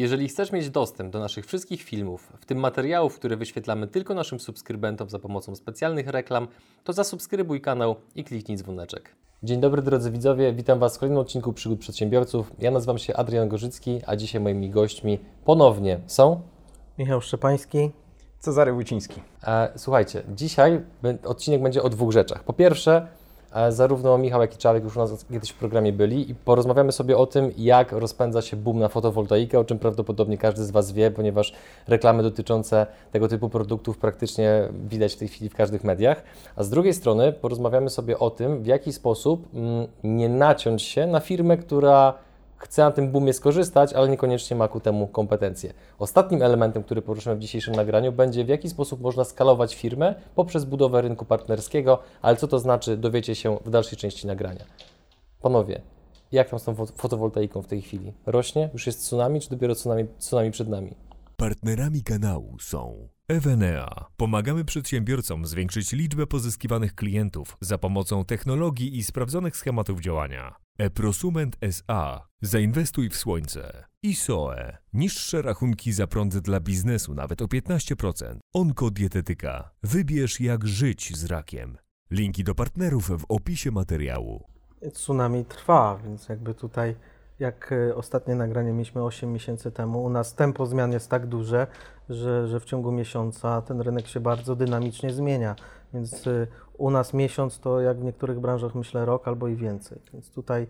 [0.00, 4.40] Jeżeli chcesz mieć dostęp do naszych wszystkich filmów, w tym materiałów, które wyświetlamy tylko naszym
[4.40, 6.48] subskrybentom za pomocą specjalnych reklam,
[6.84, 9.16] to zasubskrybuj kanał i kliknij dzwoneczek.
[9.42, 12.52] Dzień dobry drodzy widzowie, witam Was w kolejnym odcinku Przygód Przedsiębiorców.
[12.58, 16.40] Ja nazywam się Adrian Gorzycki, a dzisiaj moimi gośćmi ponownie są...
[16.98, 17.90] Michał Szczepański.
[18.38, 19.20] Cezary Wójciński.
[19.46, 20.80] E, słuchajcie, dzisiaj
[21.24, 22.44] odcinek będzie o dwóch rzeczach.
[22.44, 23.06] Po pierwsze,
[23.68, 27.16] zarówno Michał, jak i Czarek już u nas kiedyś w programie byli i porozmawiamy sobie
[27.16, 31.10] o tym, jak rozpędza się boom na fotowoltaikę, o czym prawdopodobnie każdy z Was wie,
[31.10, 31.52] ponieważ
[31.88, 36.22] reklamy dotyczące tego typu produktów praktycznie widać w tej chwili w każdych mediach.
[36.56, 41.06] A z drugiej strony porozmawiamy sobie o tym, w jaki sposób mm, nie naciąć się
[41.06, 42.14] na firmę, która
[42.60, 45.72] chce na tym boomie skorzystać, ale niekoniecznie ma ku temu kompetencje.
[45.98, 50.64] Ostatnim elementem, który poruszymy w dzisiejszym nagraniu, będzie w jaki sposób można skalować firmę poprzez
[50.64, 54.64] budowę rynku partnerskiego, ale co to znaczy, dowiecie się w dalszej części nagrania.
[55.42, 55.82] Panowie,
[56.32, 58.12] jak tam z tą fotowoltaiką w tej chwili?
[58.26, 58.70] Rośnie?
[58.72, 60.96] Już jest tsunami, czy dopiero tsunami, tsunami przed nami?
[61.36, 64.06] Partnerami kanału są Evenea.
[64.16, 70.54] Pomagamy przedsiębiorcom zwiększyć liczbę pozyskiwanych klientów za pomocą technologii i sprawdzonych schematów działania.
[70.78, 72.26] E-Prosument SA.
[72.42, 73.84] Zainwestuj w słońce.
[74.02, 74.76] ISOE.
[74.92, 78.36] Niższe rachunki za prąd dla biznesu nawet o 15%.
[78.54, 79.70] Onkodietetyka.
[79.82, 81.78] Wybierz jak żyć z rakiem.
[82.10, 84.44] Linki do partnerów w opisie materiału.
[84.92, 86.96] Tsunami trwa, więc jakby tutaj
[87.40, 91.66] jak e, ostatnie nagranie mieliśmy 8 miesięcy temu, u nas tempo zmian jest tak duże,
[92.08, 95.56] że, że w ciągu miesiąca ten rynek się bardzo dynamicznie zmienia.
[95.94, 96.46] Więc e,
[96.78, 99.98] u nas miesiąc to jak w niektórych branżach myślę rok albo i więcej.
[100.12, 100.66] Więc tutaj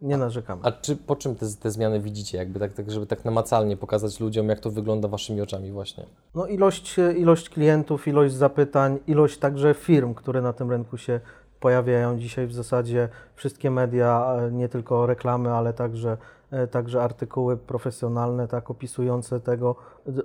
[0.00, 0.62] nie narzekamy.
[0.64, 4.20] A czy, po czym te, te zmiany widzicie, jakby tak, tak, żeby tak namacalnie pokazać
[4.20, 6.06] ludziom, jak to wygląda waszymi oczami właśnie?
[6.34, 11.20] No ilość, e, ilość klientów, ilość zapytań, ilość także firm, które na tym rynku się
[11.60, 16.16] pojawiają dzisiaj w zasadzie wszystkie media, e, nie tylko reklamy, ale także,
[16.50, 19.76] e, także artykuły profesjonalne, tak, opisujące, tego,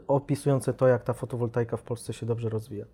[0.07, 2.85] opisujące to, jak ta fotowoltaika w Polsce się dobrze rozwija.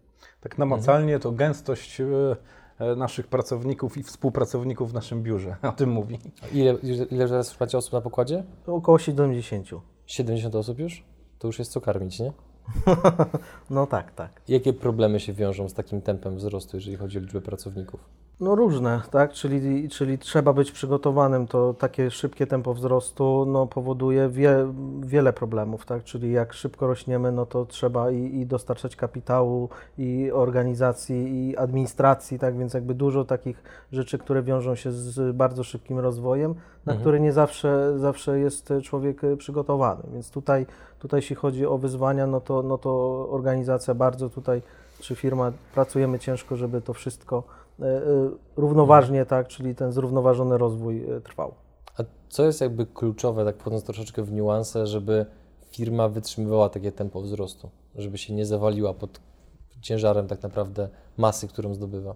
[0.42, 6.20] Tak namacalnie to gęstość e, naszych pracowników i współpracowników w naszym biurze o tym mówi.
[6.54, 6.74] Ile,
[7.12, 8.44] ile teraz macie osób na pokładzie?
[8.68, 9.70] Około 70.
[10.06, 11.04] 70 osób już?
[11.40, 12.34] To już jest co karmić, nie?
[13.70, 14.42] no tak, tak.
[14.48, 18.00] Jakie problemy się wiążą z takim tempem wzrostu, jeżeli chodzi o liczbę pracowników?
[18.40, 19.32] No różne, tak?
[19.32, 21.48] Czyli, czyli trzeba być przygotowanym.
[21.48, 24.68] To takie szybkie tempo wzrostu no, powoduje wie,
[25.02, 26.04] wiele problemów, tak?
[26.04, 32.40] Czyli jak szybko rośniemy, no to trzeba i, i dostarczać kapitału, i organizacji, i administracji,
[32.40, 32.58] tak?
[32.58, 36.52] Więc jakby dużo takich rzeczy, które wiążą się z bardzo szybkim rozwojem,
[36.86, 37.00] na mhm.
[37.00, 40.04] który nie zawsze, zawsze jest człowiek przygotowany.
[40.14, 40.66] Więc tutaj,
[41.00, 42.92] tutaj jeśli chodzi o wyzwania, no to, no to
[43.30, 44.62] organizacja bardzo tutaj,
[45.00, 47.44] czy firma, pracujemy ciężko, żeby to wszystko
[48.58, 51.54] równoważnie, tak, czyli ten zrównoważony rozwój e, trwał.
[52.00, 55.26] A co jest jakby kluczowe, tak wchodząc troszeczkę w niuanse, żeby
[55.72, 59.20] firma wytrzymywała takie tempo wzrostu, żeby się nie zawaliła pod
[59.82, 62.16] ciężarem tak naprawdę masy, którą zdobywa?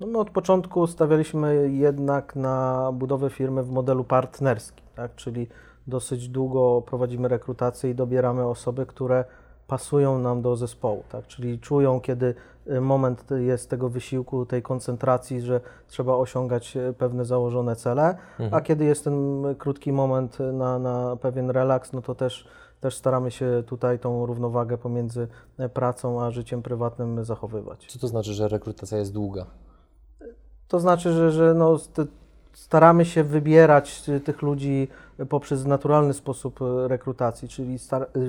[0.00, 5.14] No my od początku stawialiśmy jednak na budowę firmy w modelu partnerskim, tak?
[5.14, 5.48] czyli
[5.86, 9.24] dosyć długo prowadzimy rekrutację i dobieramy osoby, które
[9.70, 11.26] pasują nam do zespołu, tak?
[11.26, 12.34] czyli czują, kiedy
[12.66, 18.54] y, moment jest tego wysiłku, tej koncentracji, że trzeba osiągać y, pewne założone cele, mhm.
[18.54, 22.48] a kiedy jest ten krótki moment na, na pewien relaks, no to też,
[22.80, 25.28] też staramy się tutaj tą równowagę pomiędzy
[25.74, 27.86] pracą a życiem prywatnym zachowywać.
[27.86, 29.46] Co to znaczy, że rekrutacja jest długa?
[30.68, 31.78] To znaczy, że, że no,
[32.52, 34.88] staramy się wybierać tych ludzi
[35.28, 37.78] poprzez naturalny sposób e, rekrutacji, czyli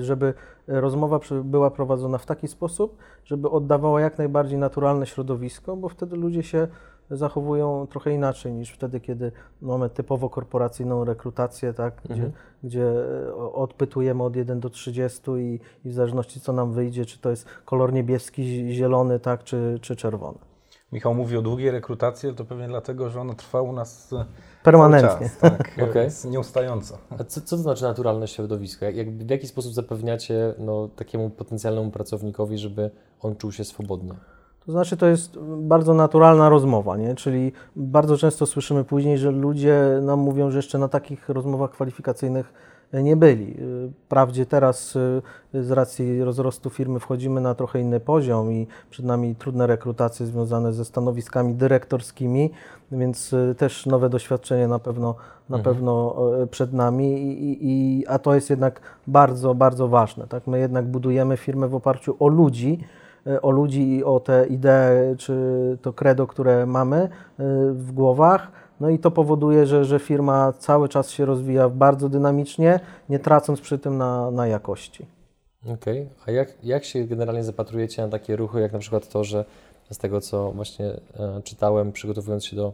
[0.00, 0.34] żeby
[0.66, 6.42] rozmowa była prowadzona w taki sposób, żeby oddawała jak najbardziej naturalne środowisko, bo wtedy ludzie
[6.42, 6.68] się
[7.10, 9.32] zachowują trochę inaczej niż wtedy, kiedy
[9.62, 12.32] mamy typowo korporacyjną rekrutację, tak, gdzie, mhm.
[12.64, 17.18] gdzie e, odpytujemy od 1 do 30 i, i w zależności co nam wyjdzie, czy
[17.18, 20.38] to jest kolor niebieski, zielony, tak, czy, czy czerwony.
[20.92, 24.24] Michał mówi o długiej rekrutacji, to pewnie dlatego, że ona trwa u nas e,
[24.62, 25.28] permanentnie.
[25.28, 26.04] Czas, tak, okay.
[26.04, 26.98] jest nieustająco.
[27.10, 28.84] A co, co to znaczy naturalne środowisko?
[28.84, 32.90] Jak, jak, w jaki sposób zapewniacie no, takiemu potencjalnemu pracownikowi, żeby
[33.20, 34.12] on czuł się swobodnie?
[34.66, 37.14] To znaczy, to jest bardzo naturalna rozmowa, nie?
[37.14, 42.52] czyli bardzo często słyszymy później, że ludzie nam mówią, że jeszcze na takich rozmowach kwalifikacyjnych
[42.92, 43.56] nie byli.
[44.04, 45.22] Wprawdzie teraz y,
[45.54, 50.72] z racji rozrostu firmy wchodzimy na trochę inny poziom i przed nami trudne rekrutacje związane
[50.72, 52.50] ze stanowiskami dyrektorskimi,
[52.92, 55.14] więc y, też nowe doświadczenie na pewno,
[55.48, 55.74] na mhm.
[55.74, 60.26] pewno y, przed nami, I, i, a to jest jednak bardzo, bardzo ważne.
[60.26, 60.46] Tak?
[60.46, 62.84] My jednak budujemy firmę w oparciu o ludzi,
[63.42, 65.34] o ludzi i o te idee, czy
[65.82, 67.08] to credo, które mamy
[67.72, 72.80] w głowach, No i to powoduje, że, że firma cały czas się rozwija bardzo dynamicznie,
[73.08, 75.06] nie tracąc przy tym na, na jakości.
[75.74, 79.44] Okej, a jak, jak się generalnie zapatrujecie na takie ruchy, jak na przykład to, że
[79.90, 82.72] z tego co właśnie e, czytałem, przygotowując się do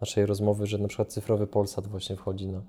[0.00, 2.60] naszej rozmowy, że na przykład cyfrowy Polsat właśnie wchodzi na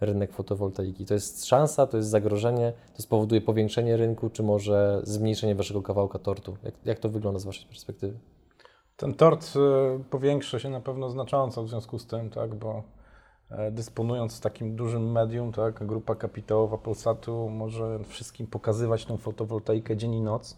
[0.00, 1.06] rynek fotowoltaiki.
[1.06, 6.18] To jest szansa, to jest zagrożenie, to spowoduje powiększenie rynku, czy może zmniejszenie waszego kawałka
[6.18, 6.56] tortu?
[6.62, 8.14] Jak, jak to wygląda z waszej perspektywy?
[9.00, 12.82] Ten tort y, powiększy się na pewno znacząco w związku z tym, tak, bo
[13.50, 20.14] e, dysponując takim dużym medium, tak, grupa kapitałowa Polsatu może wszystkim pokazywać tą fotowoltaikę dzień
[20.14, 20.56] i noc.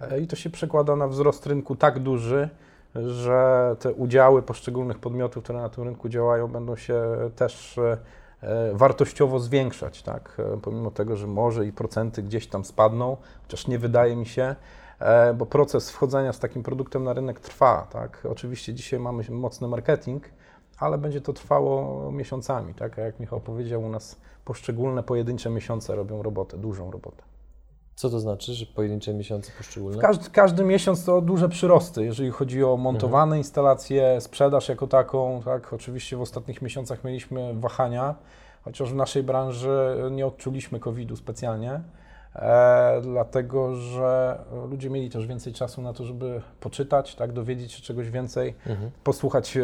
[0.00, 2.48] E, I to się przekłada na wzrost rynku tak duży,
[2.94, 7.02] że te udziały poszczególnych podmiotów, które na tym rynku działają, będą się
[7.36, 7.98] też e,
[8.40, 10.36] e, wartościowo zwiększać, tak?
[10.54, 14.42] E, Pomimo tego, że może i procenty gdzieś tam spadną, chociaż nie wydaje mi się,
[14.42, 14.56] e,
[15.34, 18.26] bo proces wchodzenia z takim produktem na rynek trwa, tak?
[18.30, 20.24] Oczywiście dzisiaj mamy mocny marketing,
[20.78, 22.98] ale będzie to trwało miesiącami, tak?
[22.98, 27.22] A jak Michał powiedział, u nas poszczególne pojedyncze miesiące robią robotę, dużą robotę.
[27.94, 29.98] Co to znaczy, że pojedyncze miesiące poszczególne?
[29.98, 33.38] Każdy, każdy miesiąc to duże przyrosty, jeżeli chodzi o montowane Mhm.
[33.38, 35.42] instalacje, sprzedaż jako taką.
[35.44, 38.14] Tak, oczywiście w ostatnich miesiącach mieliśmy wahania,
[38.64, 41.80] chociaż w naszej branży nie odczuliśmy COVID-u specjalnie,
[42.36, 44.38] e, dlatego że
[44.70, 48.90] ludzie mieli też więcej czasu na to, żeby poczytać, tak, dowiedzieć się czegoś więcej, Mhm.
[49.04, 49.62] posłuchać e,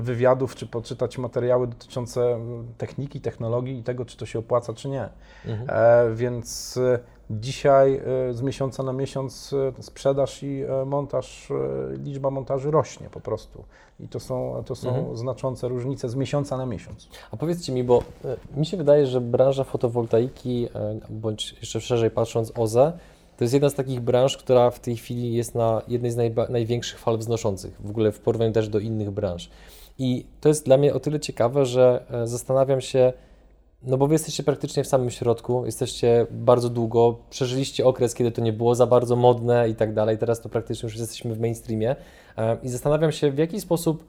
[0.00, 2.38] wywiadów, czy poczytać materiały dotyczące
[2.78, 5.08] techniki, technologii i tego, czy to się opłaca, czy nie.
[5.46, 5.68] Mhm.
[5.70, 6.78] E, więc
[7.40, 7.94] dzisiaj
[8.30, 11.48] e, z miesiąca na miesiąc e, sprzedaż i e, montaż,
[12.04, 13.64] liczba montaży rośnie po prostu.
[14.00, 15.16] I to są, to są Mhm.
[15.16, 17.08] znaczące różnice z miesiąca na miesiąc.
[17.30, 18.02] A powiedzcie mi, bo
[18.56, 20.68] mi się wydaje, że branża fotowoltaiki,
[21.10, 22.92] bądź jeszcze szerzej patrząc OZE,
[23.36, 26.46] to jest jedna z takich branż, która w tej chwili jest na jednej z najba,
[26.48, 29.50] największych fal wznoszących, w ogóle w porównaniu też do innych branż.
[29.98, 33.12] I to jest dla mnie o tyle ciekawe, że zastanawiam się,
[33.84, 38.40] no bo wy jesteście praktycznie w samym środku, jesteście bardzo długo, przeżyliście okres, kiedy to
[38.40, 41.96] nie było za bardzo modne i tak dalej, teraz to praktycznie już jesteśmy w mainstreamie
[42.36, 44.04] e, i zastanawiam się, w jaki sposób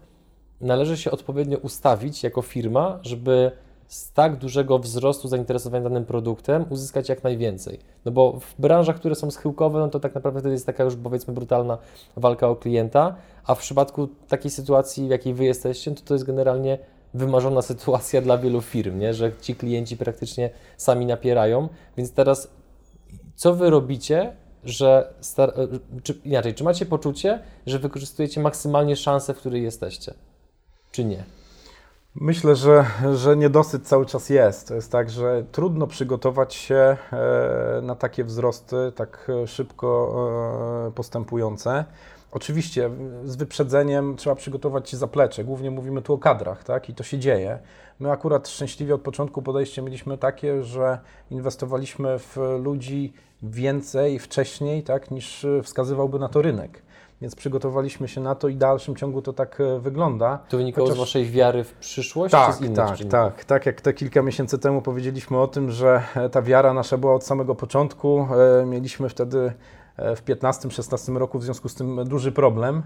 [0.62, 3.52] należy się odpowiednio ustawić jako firma, żeby
[3.88, 7.80] z tak dużego wzrostu zainteresowania danym produktem uzyskać jak najwięcej.
[8.06, 10.96] No bo w branżach, które są schyłkowe, no to tak naprawdę to jest taka już
[10.96, 11.78] powiedzmy brutalna
[12.16, 13.16] walka o klienta,
[13.46, 16.78] a w przypadku takiej sytuacji, w jakiej wy jesteście, no to to jest generalnie
[17.14, 19.14] wymarzona sytuacja dla wielu firm, nie?
[19.14, 22.48] że ci klienci praktycznie sami napierają, więc teraz
[23.36, 24.34] co wy robicie,
[24.64, 25.54] że star-
[26.04, 30.14] czy, inaczej, czy macie poczucie, że wykorzystujecie maksymalnie szansę, w której jesteście?
[30.92, 31.24] Czy nie?
[32.16, 32.86] Myślę, że,
[33.16, 34.68] że niedosyt cały czas jest.
[34.68, 36.98] To jest tak, że trudno przygotować się e,
[37.84, 41.86] na takie wzrosty tak e, szybko e, postępujące.
[42.34, 42.90] Oczywiście
[43.24, 45.44] z wyprzedzeniem trzeba przygotować się zaplecze.
[45.44, 46.90] Głównie mówimy tu o kadrach, tak?
[46.90, 47.60] I to się dzieje.
[48.00, 51.00] My akurat szczęśliwie od początku podejście mieliśmy takie, że
[51.32, 53.14] inwestowaliśmy w ludzi
[53.44, 56.82] więcej wcześniej, tak, niż wskazywałby na to rynek.
[57.22, 60.40] Więc przygotowaliśmy się na to i w dalszym ciągu to tak e, wygląda.
[60.50, 63.12] To wynikało Chociaż- z Waszej wiary w przyszłość, Tak, czy z innych tak, czynników?
[63.12, 63.46] tak.
[63.46, 67.16] Tak jak te kilka miesięcy temu powiedzieliśmy o tym, że e, ta wiara nasza była
[67.16, 68.28] od samego początku.
[68.62, 69.54] E, Mieliśmy wtedy e,
[69.98, 72.84] w 15-16 roku w związku z tym duży problem,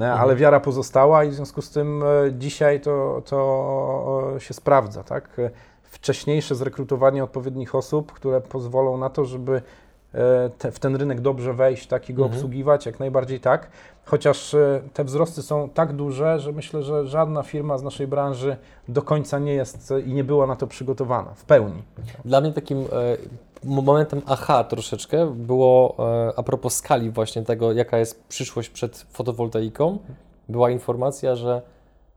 [0.00, 4.54] e, ale wiara pozostała i w związku z tym e, dzisiaj to, to e, się
[4.54, 5.02] sprawdza.
[5.02, 5.38] Tak?
[5.38, 5.50] E,
[5.82, 9.62] Wcześniejsze zrekrutowanie odpowiednich osób, które pozwolą na to, żeby
[10.14, 12.34] e, te, w ten rynek dobrze wejść, tak i go Mhm.
[12.38, 13.68] obsługiwać, jak najbardziej tak.
[14.04, 18.56] Chociaż e, te wzrosty są tak duże, że myślę, że żadna firma z naszej branży
[18.88, 21.82] do końca nie jest e, i nie była na to przygotowana w pełni.
[22.24, 22.84] Dla mnie takim e,
[23.66, 29.98] momentem aha troszeczkę było e, a propos skali właśnie tego, jaka jest przyszłość przed fotowoltaiką,
[30.48, 31.62] była informacja, że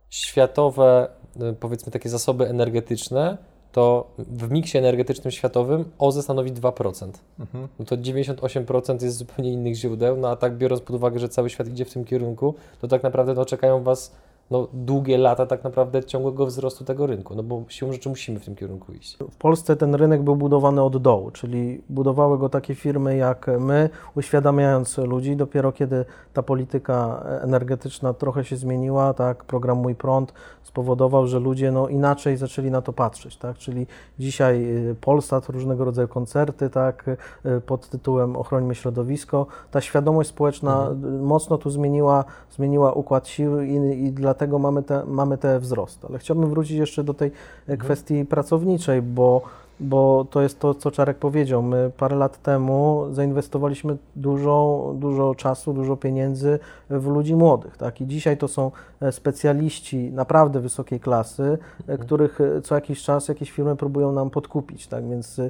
[0.10, 3.38] światowe, e, powiedzmy takie zasoby energetyczne,
[3.72, 7.12] to w miksie energetycznym światowym OZE stanowi 2%.
[7.40, 7.68] Mhm.
[7.80, 11.50] No to 98% jest zupełnie innych źródeł, no a tak biorąc pod uwagę, że cały
[11.50, 14.16] świat idzie w tym kierunku, to tak naprawdę no, czekają Was
[14.52, 18.46] no, długie lata tak naprawdę ciągłego wzrostu tego rynku, no bo siłą rzeczy musimy w
[18.46, 19.18] tym kierunku iść.
[19.32, 23.90] W Polsce ten rynek był budowany od dołu, czyli budowały go takie firmy jak my,
[24.16, 25.36] uświadamiając ludzi.
[25.36, 31.72] Dopiero kiedy ta polityka energetyczna trochę się zmieniła, tak, program Mój Prąd spowodował, że ludzie
[31.72, 33.38] no, inaczej zaczęli na to patrzeć.
[33.38, 33.58] Tak?
[33.58, 33.88] Czyli
[34.20, 37.06] dzisiaj y, Polsat, różnego rodzaju koncerty tak,
[37.46, 39.48] y, pod tytułem Ochrońmy środowisko.
[39.72, 43.74] Ta świadomość społeczna y, mocno tu zmieniła, zmieniła układ sił i,
[44.06, 46.08] i dlatego mamy te, mamy te wzrosty.
[46.10, 47.32] Ale chciałbym wrócić jeszcze do tej
[47.68, 49.42] e, kwestii pracowniczej, bo
[49.80, 51.64] bo to jest to, co Czarek powiedział.
[51.64, 57.78] My parę lat temu zainwestowaliśmy dużo, dużo czasu, dużo pieniędzy w ludzi młodych.
[57.78, 58.02] Tak?
[58.02, 62.00] I dzisiaj to są e, specjaliści naprawdę wysokiej klasy, e, Mhm.
[62.00, 64.88] których e, co jakiś czas jakieś firmy próbują nam podkupić.
[64.88, 65.10] Tak?
[65.10, 65.42] Więc,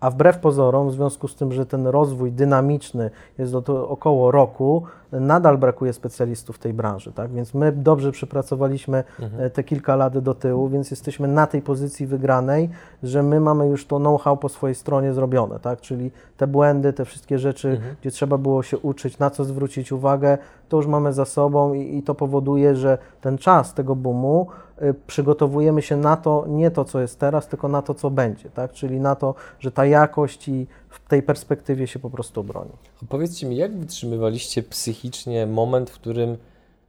[0.00, 4.30] a wbrew pozorom, w związku z tym, że ten rozwój dynamiczny jest do to około
[4.30, 4.82] roku,
[5.12, 7.12] nadal brakuje specjalistów w tej branży.
[7.12, 7.32] Tak?
[7.32, 9.04] Więc my dobrze przypracowaliśmy
[9.38, 12.70] e, te kilka lat do tyłu, więc jesteśmy na tej pozycji wygranej,
[13.02, 15.80] że my mamy już to know-how po swojej stronie zrobione, tak?
[15.80, 20.38] czyli te błędy, te wszystkie rzeczy, gdzie trzeba było się uczyć, na co zwrócić uwagę,
[20.68, 24.46] to już mamy za sobą i, i to powoduje, że ten czas tego boomu
[24.82, 28.50] y, przygotowujemy się na to, nie to, co jest teraz, tylko na to, co będzie,
[28.50, 28.72] tak?
[28.72, 32.72] czyli na to, że ta jakość i w tej perspektywie się po prostu obroni.
[33.02, 36.36] A Powiedzcie mi, jak wytrzymywaliście psychicznie moment, w którym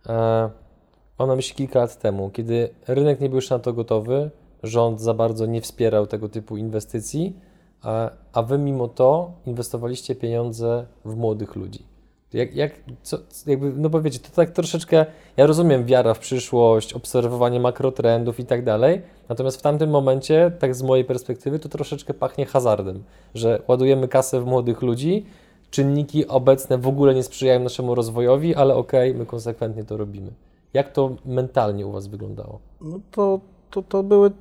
[0.09, 0.49] e,
[1.19, 4.29] mam na myśli kilka lat temu, kiedy rynek nie był jeszcze na to gotowy,
[4.63, 7.35] rząd za bardzo nie wspierał tego typu inwestycji,
[7.81, 11.83] a, a wy mimo to inwestowaliście pieniądze w młodych ludzi.
[12.33, 12.71] Jak, jak,
[13.03, 15.05] co, jakby, no bo wiecie, to tak troszeczkę,
[15.37, 20.75] ja rozumiem wiara w przyszłość, obserwowanie makrotrendów i tak dalej, natomiast w tamtym momencie, tak
[20.75, 23.03] z mojej perspektywy, to troszeczkę pachnie hazardem,
[23.35, 25.25] że ładujemy kasę w młodych ludzi,
[25.71, 30.31] czynniki obecne w ogóle nie sprzyjają naszemu rozwojowi, ale okej, my konsekwentnie to robimy.
[30.73, 32.59] Jak to mentalnie u Was wyglądało?
[32.81, 33.39] No to,
[33.71, 34.31] to, to były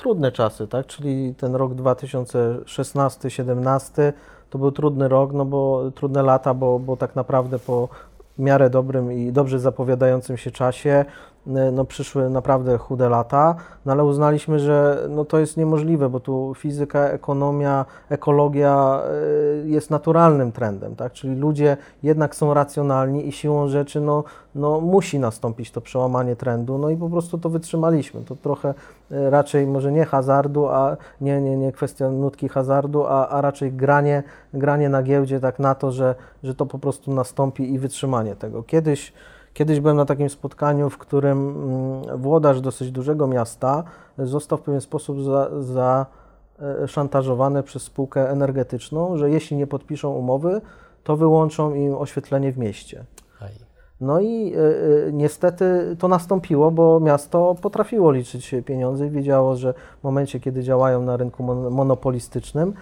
[0.00, 0.86] trudne czasy, tak?
[0.86, 4.12] Czyli ten rok 2016-17
[4.50, 7.88] to był trudny rok, no bo trudne lata, bo, bo tak naprawdę po
[8.38, 11.04] miarę dobrym i dobrze zapowiadającym się czasie
[11.72, 13.54] no przyszły naprawdę chude lata,
[13.86, 19.02] no ale uznaliśmy, że no to jest niemożliwe, bo tu fizyka, ekonomia, ekologia
[19.64, 21.12] y, jest naturalnym trendem, tak?
[21.12, 26.78] Czyli ludzie jednak są racjonalni i siłą rzeczy no, no musi nastąpić to przełamanie trendu,
[26.78, 28.20] no i po prostu to wytrzymaliśmy.
[28.24, 28.74] To trochę
[29.12, 33.72] y, raczej może nie hazardu, a nie, nie, nie kwestia nutki hazardu, a, a raczej
[33.72, 34.22] granie,
[34.54, 38.62] granie na giełdzie tak na to, że, że to po prostu nastąpi i wytrzymanie tego.
[38.62, 39.12] Kiedyś
[39.54, 43.84] Kiedyś byłem na takim spotkaniu, w którym mm, włodarz dosyć dużego miasta
[44.18, 46.06] został w pewien sposób za, za
[46.62, 50.60] e, szantażowany przez spółkę energetyczną, że jeśli nie podpiszą umowy,
[51.04, 53.04] to wyłączą im oświetlenie w mieście.
[54.00, 59.74] No i y, y, niestety to nastąpiło, bo miasto potrafiło liczyć pieniądze i wiedziało, że
[60.00, 62.72] w momencie, kiedy działają na rynku mon monopolistycznym,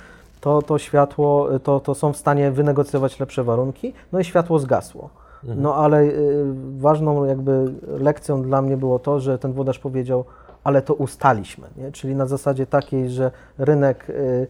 [0.40, 5.10] to, to światło, to, to są w stanie wynegocjować lepsze warunki, no i światło zgasło.
[5.42, 6.44] No ale y,
[6.78, 10.24] ważną jakby lekcją dla mnie było to, że ten włodarz powiedział,
[10.64, 11.92] ale to ustaliśmy, nie?
[11.92, 14.46] czyli na zasadzie takiej, że rynek y,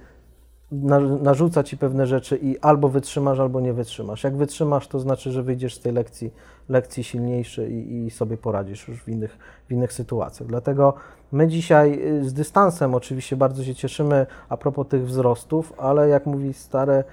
[0.72, 4.24] na- narzuca ci pewne rzeczy i albo wytrzymasz, albo nie wytrzymasz.
[4.24, 6.32] Jak wytrzymasz, to znaczy, że wyjdziesz z tej lekcji,
[6.68, 10.48] lekcji silniejszy i, i sobie poradzisz już w innych, w innych sytuacjach.
[10.48, 10.94] Dlatego
[11.32, 16.26] my dzisiaj y, z dystansem oczywiście bardzo się cieszymy a propos tych wzrostów, ale jak
[16.26, 17.04] mówi stare,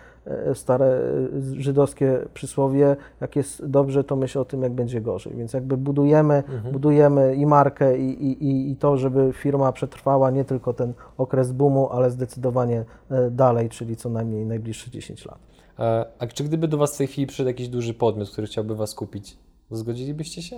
[0.54, 5.34] stare e, żydowskie przysłowie, jak jest dobrze, to myśl o tym, jak będzie gorzej.
[5.36, 10.74] Więc jakby budujemy, budujemy i markę, i, i, i- to, żeby firma przetrwała nie tylko
[10.74, 15.40] ten okres boomu, ale zdecydowanie e, dalej, czyli co najmniej najbliższe 10 lat.
[15.80, 18.76] E, A czy gdyby do Was w tej chwili przyszedł jakiś duży podmiot, który chciałby
[18.76, 19.38] Was kupić,
[19.72, 20.56] zgodzilibyście się?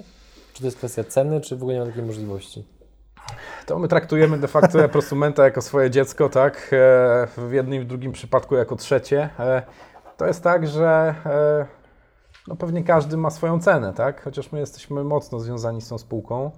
[0.53, 2.63] Czy to jest kwestia ceny, czy w ogóle nie ma takiej możliwości?
[3.65, 6.53] To my traktujemy de facto prosumenta jako swoje dziecko, tak?
[6.73, 9.29] E, W jednym i w drugim przypadku jako trzecie.
[9.39, 9.61] E,
[10.17, 11.65] To jest tak, że e,
[12.47, 14.23] no pewnie każdy ma swoją cenę, tak?
[14.23, 16.51] Chociaż my jesteśmy mocno związani z tą spółką.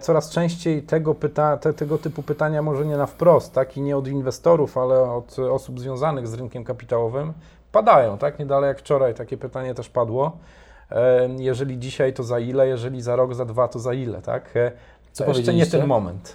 [0.00, 3.76] Coraz częściej tego, pyta, te, tego typu pytania, może nie na wprost, tak?
[3.76, 7.32] I nie od inwestorów, ale od osób związanych z rynkiem kapitałowym,
[7.72, 8.38] padają, tak?
[8.38, 10.36] Nie dalej jak wczoraj takie pytanie też padło.
[11.38, 12.68] Jeżeli dzisiaj, to za ile?
[12.68, 14.54] Jeżeli za rok, za dwa, to za ile, tak?
[15.16, 16.34] Co to jeszcze nie ten moment.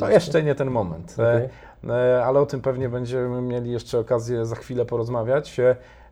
[0.00, 1.12] To jeszcze nie ten moment.
[1.14, 1.48] Okej.
[1.90, 5.60] e, Ale o tym pewnie będziemy mieli jeszcze okazję za chwilę porozmawiać.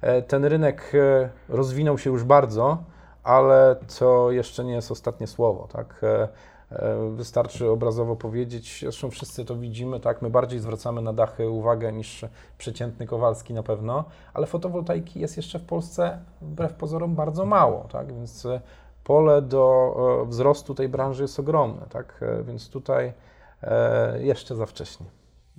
[0.01, 2.79] E, Ten rynek e, rozwinął się już bardzo,
[3.23, 5.69] ale to jeszcze nie jest ostatnie słowo.
[5.73, 6.01] Tak?
[7.11, 10.23] Wystarczy obrazowo powiedzieć, zresztą wszyscy to widzimy, tak?
[10.23, 12.25] my bardziej zwracamy na dachy uwagę niż
[12.59, 14.05] przeciętny Kowalski na pewno,
[14.35, 18.13] ale fotowoltaiki jest jeszcze w Polsce wbrew pozorom bardzo mało, tak?
[18.15, 18.47] więc
[19.05, 22.21] pole do e, wzrostu tej branży jest ogromne, tak?
[22.23, 23.13] E, więc tutaj
[23.63, 25.07] e, jeszcze za wcześnie.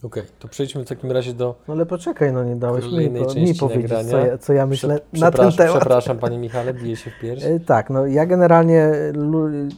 [0.04, 3.34] Okej, to przejdźmy w takim razie do No ale poczekaj, no nie dałeś mi, po,
[3.34, 5.80] mi powiedzieć, co ja, co ja myślę na ten przepraszam, temat.
[5.80, 7.44] Przepraszam, Panie Michale, biję się w pierś.
[7.66, 8.92] Tak, no ja generalnie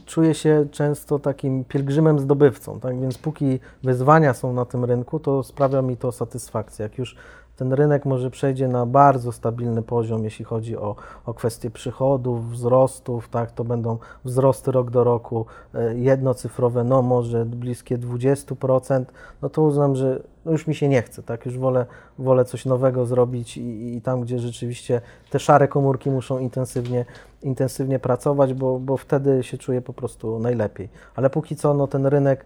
[0.06, 5.42] czuję się często takim pielgrzymem zdobywcą, tak więc póki wyzwania są na tym rynku, to
[5.42, 6.82] sprawia mi to satysfakcję.
[6.82, 7.16] Jak już
[7.58, 10.96] ten rynek może przejdzie na bardzo stabilny poziom, jeśli chodzi o,
[11.26, 17.44] o kwestie przychodów, wzrostów, tak, to będą wzrosty rok do roku e, jednocyfrowe, no może
[17.44, 19.04] bliskie 20%,
[19.42, 21.86] no to uznam, że no już mi się nie chce, tak, już wolę,
[22.18, 25.00] wolę coś nowego zrobić i, i tam, gdzie rzeczywiście
[25.30, 27.04] te szare komórki muszą intensywnie,
[27.42, 30.88] intensywnie pracować, bo, bo wtedy się czuję po prostu najlepiej.
[31.16, 32.44] Ale póki co, no ten rynek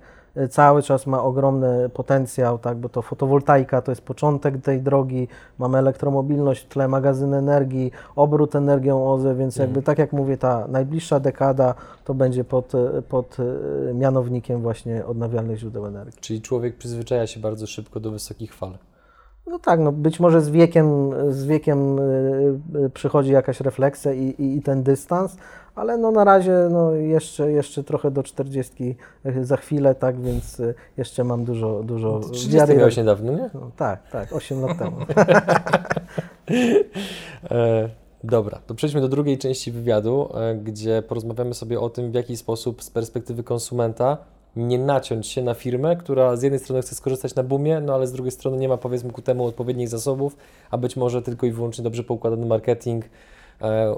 [0.51, 5.79] cały czas ma ogromny potencjał, tak, bo to fotowoltaika to jest początek tej drogi, mamy
[5.79, 9.85] elektromobilność w tle, magazyn energii, obrót energią OZE, więc jakby mhm.
[9.85, 11.75] tak jak mówię, ta najbliższa dekada
[12.05, 12.73] to będzie pod,
[13.09, 16.21] pod y, mianownikiem właśnie odnawialnych źródeł energii.
[16.21, 18.79] Czyli człowiek przyzwyczaja się bardzo szybko do wysokich fal.
[19.47, 22.01] No tak, no być może z wiekiem, z wiekiem
[22.95, 25.37] przychodzi jakaś refleksja i, i, i ten dystans,
[25.75, 30.61] ale no na razie no jeszcze, jeszcze trochę do 40 e, za chwilę, tak, więc
[30.61, 32.75] e, jeszcze mam dużo, dużo 30 wiary.
[32.75, 33.51] miałeś niedawno, nie?
[33.55, 34.97] No, tak, tak, 8 lat temu.
[37.51, 37.89] e,
[38.25, 42.37] dobra, to przejdźmy do drugiej części wywiadu, e, gdzie porozmawiamy sobie o tym, w jaki
[42.37, 44.19] sposób z perspektywy konsumenta
[44.57, 48.07] nie naciąć się na firmę, która z jednej strony chce skorzystać na boomie, no ale
[48.07, 50.37] z drugiej strony nie ma powiedzmy ku temu odpowiednich zasobów,
[50.71, 53.05] a być może tylko i wyłącznie dobrze poukładany marketing,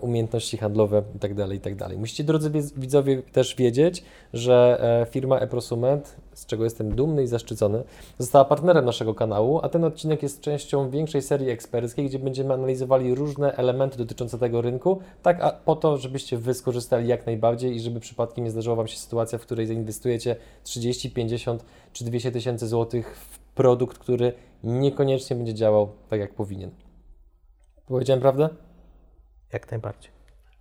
[0.00, 1.76] umiejętności handlowe itd., tak itd.
[1.88, 7.26] Tak Musicie, drodzy widzowie, też wiedzieć, że e, firma eProsument, z czego jestem dumny i
[7.26, 7.82] zaszczycony,
[8.18, 13.14] została partnerem naszego kanału, a ten odcinek jest częścią większej serii eksperckiej, gdzie będziemy analizowali
[13.14, 17.80] różne elementy dotyczące tego rynku, tak a po to, żebyście Wy skorzystali jak najbardziej i
[17.80, 22.68] żeby przypadkiem nie zdarzyła Wam się sytuacja, w której zainwestujecie 30, 50 czy 200 tysięcy
[22.68, 24.32] złotych w produkt, który
[24.64, 26.70] niekoniecznie będzie działał tak, jak powinien.
[27.86, 28.48] Powiedziałem prawdę?
[29.52, 30.10] Jak najbardziej.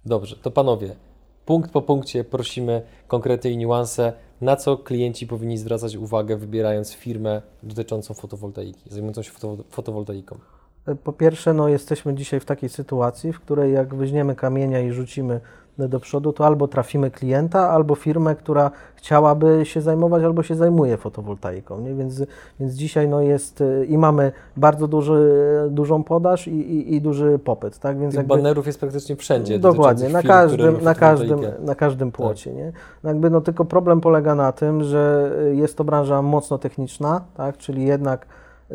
[0.06, 0.96] Dobrze, to panowie,
[1.46, 7.42] punkt po punkcie prosimy konkrety i niuanse, na co klienci powinni zwracać uwagę, wybierając firmę
[7.64, 9.32] dotyczącą fotowoltaiki, zajmującą się
[9.70, 10.40] fotowoltaiką.
[11.04, 15.42] Po pierwsze, no, jesteśmy dzisiaj w takiej sytuacji, w której jak weźmiemy kamienia i rzucimy
[15.78, 20.98] do przodu, to albo trafimy klienta, albo firmę, która chciałaby się zajmować, albo się zajmuje
[20.98, 21.80] fotowoltaiką.
[21.82, 21.94] Nie?
[21.94, 22.24] Więc,
[22.60, 25.32] więc dzisiaj no, jest y, i mamy bardzo duży,
[25.70, 27.80] dużą podaż i, i, i duży popyt.
[27.80, 28.00] Tak?
[28.00, 29.60] Więc Tych jakby, banerów jest praktycznie wszędzie.
[29.60, 32.18] Dokładnie, na, firm, każdym, na, każdym, na każdym tak.
[32.18, 32.50] płocie.
[32.50, 32.60] Tak.
[32.60, 32.72] Nie?
[33.04, 37.58] No jakby, no, tylko problem polega na tym, że jest to branża mocno techniczna, tak?
[37.58, 38.26] czyli jednak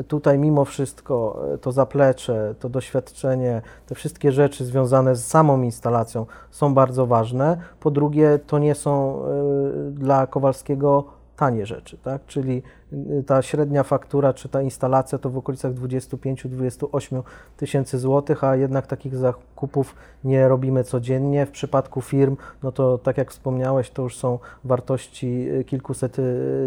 [0.05, 6.27] tutaj mimo wszystko e, to zaplecze, to doświadczenie, te wszystkie rzeczy związane z samą instalacją
[6.51, 7.57] są bardzo ważne.
[7.81, 11.05] Po drugie, to nie są e, dla Kowalskiego
[11.37, 12.27] tanie rzeczy, tak?
[12.27, 17.23] czyli e, ta średnia faktura czy ta instalacja to w okolicach 25-28
[17.57, 19.95] tysięcy złotych, a jednak takich zakupów
[20.25, 21.47] nie robimy codziennie.
[21.47, 26.17] W przypadku firm, no to tak jak wspomniałeś, to już są wartości kilkuset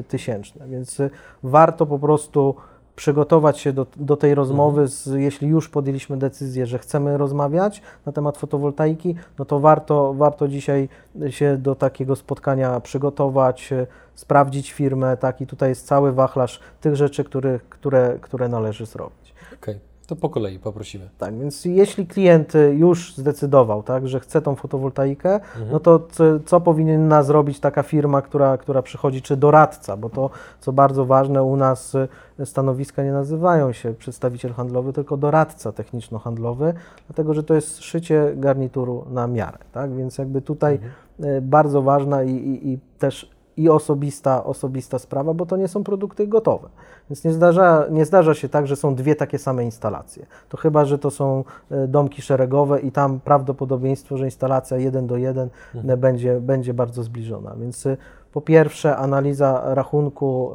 [0.07, 1.01] tysięczne, więc
[1.43, 2.55] warto po prostu
[3.01, 8.11] przygotować się do, do tej rozmowy, z, jeśli już podjęliśmy decyzję, że chcemy rozmawiać na
[8.11, 10.89] temat fotowoltaiki, no to warto, warto dzisiaj
[11.29, 13.69] się do takiego spotkania przygotować,
[14.15, 19.33] sprawdzić firmę, tak, i tutaj jest cały wachlarz tych rzeczy, które, które, które należy zrobić.
[19.61, 19.90] Okay.
[20.11, 21.09] To po kolei poprosimy.
[21.17, 25.71] Tak, więc jeśli klient już zdecydował, tak, że chce tą fotowoltaikę, mhm.
[25.71, 30.29] no to co, co powinna zrobić taka firma, która, która przychodzi, czy doradca, bo to,
[30.59, 31.97] co bardzo ważne, u nas
[32.45, 36.73] stanowiska nie nazywają się przedstawiciel handlowy, tylko doradca techniczno-handlowy,
[37.07, 40.91] dlatego że to jest szycie garnituru na miarę, tak, więc jakby tutaj mhm.
[41.23, 45.83] E, bardzo ważna i, i, i też i osobista, osobista sprawa, bo to nie są
[45.83, 46.69] produkty gotowe.
[47.09, 50.25] Więc nie zdarza, nie zdarza się tak, że są dwie takie same instalacje.
[50.49, 55.17] To chyba, że to są e, domki szeregowe i tam prawdopodobieństwo, że instalacja jeden do
[55.17, 55.99] jeden mhm.
[55.99, 57.55] będzie, będzie bardzo zbliżona.
[57.59, 57.97] Więc e,
[58.33, 60.51] po pierwsze analiza rachunku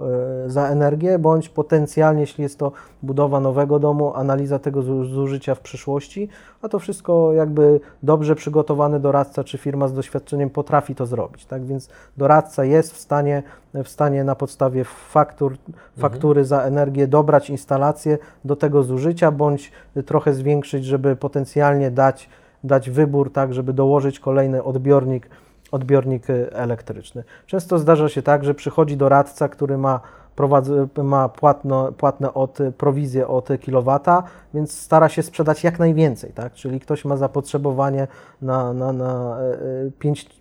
[0.47, 5.61] e, za energię, bądź potencjalnie, jeśli jest to budowa nowego domu, analiza tego zużycia w
[5.61, 6.29] przyszłości,
[6.62, 11.47] a to wszystko jakby dobrze przygotowany doradca czy firma z doświadczeniem potrafi to zrobić.
[11.47, 13.43] Tak więc doradca jest w stanie,
[13.75, 15.75] w stanie na podstawie faktur, mhm.
[15.99, 19.73] faktury za energię dobrać instalację do tego zużycia, bądź
[20.07, 22.29] trochę zwiększyć, żeby potencjalnie dać,
[22.65, 25.29] dać wybór, tak, żeby dołożyć kolejny odbiornik
[25.70, 27.24] odbiornik y, elektryczny.
[27.46, 30.00] Często zdarza się tak, że przychodzi doradca, który ma
[30.37, 34.22] prowadzy, ma płatno, płatne od, prowizję od kilowata,
[34.55, 36.53] więc stara się sprzedać jak najwięcej, tak?
[36.53, 38.07] Czyli ktoś ma zapotrzebowanie
[38.42, 39.38] na, na, na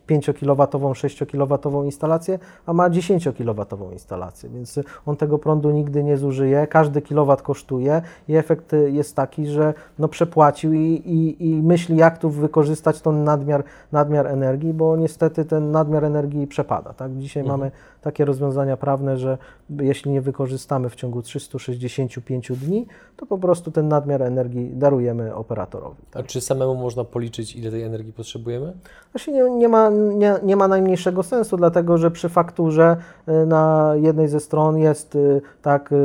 [0.08, 7.01] 5-kilowatową, 6-kilowatową instalację, a ma 10-kilowatową instalację, więc on tego prądu nigdy nie zużyje, każdy
[7.01, 12.29] kilowat kosztuje i efekt jest taki, że no przepłacił i, i, i myśli, jak tu
[12.29, 17.17] wykorzystać ten nadmiar, nadmiar energii, bo niestety ten nadmiar energii przepada, tak?
[17.17, 17.60] Dzisiaj mhm.
[17.60, 19.38] mamy takie rozwiązania prawne, że
[19.86, 26.02] jeśli nie wykorzystamy w ciągu 365 dni, to po prostu ten nadmiar energii darujemy operatorowi.
[26.13, 28.74] A czy samemu można policzyć, ile tej energii potrzebujemy?
[29.13, 33.93] Właśnie nie, nie, ma, nie, nie ma najmniejszego sensu, dlatego że przy fakturze y, na
[33.95, 35.95] jednej ze stron jest y, tak y,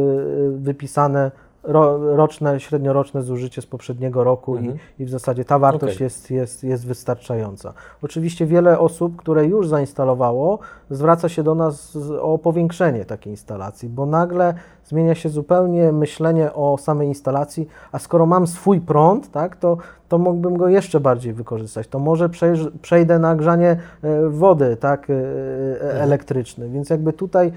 [0.58, 1.30] wypisane
[1.62, 4.78] ro, roczne, średnioroczne zużycie z poprzedniego roku Mhm.
[4.98, 6.04] i, i w zasadzie ta wartość Okej.
[6.04, 7.72] jest, jest, jest wystarczająca.
[8.02, 10.58] Oczywiście wiele osób, które już zainstalowało,
[10.90, 14.54] zwraca się do nas o powiększenie takiej instalacji, bo nagle
[14.90, 19.76] zmienia się zupełnie myślenie o samej instalacji, a skoro mam swój prąd, tak, to,
[20.08, 21.88] to mógłbym go jeszcze bardziej wykorzystać.
[21.88, 27.52] To może przejrz- przejdę na grzanie e, wody tak, e, e, elektrycznej, więc jakby tutaj,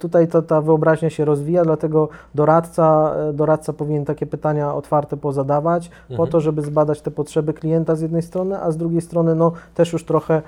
[0.00, 6.26] tutaj to, ta wyobraźnia się rozwija, dlatego doradca, doradca powinien takie pytania otwarte pozadawać, po
[6.26, 9.92] to, żeby zbadać te potrzeby klienta z jednej strony, a z drugiej strony no, też
[9.92, 10.42] już trochę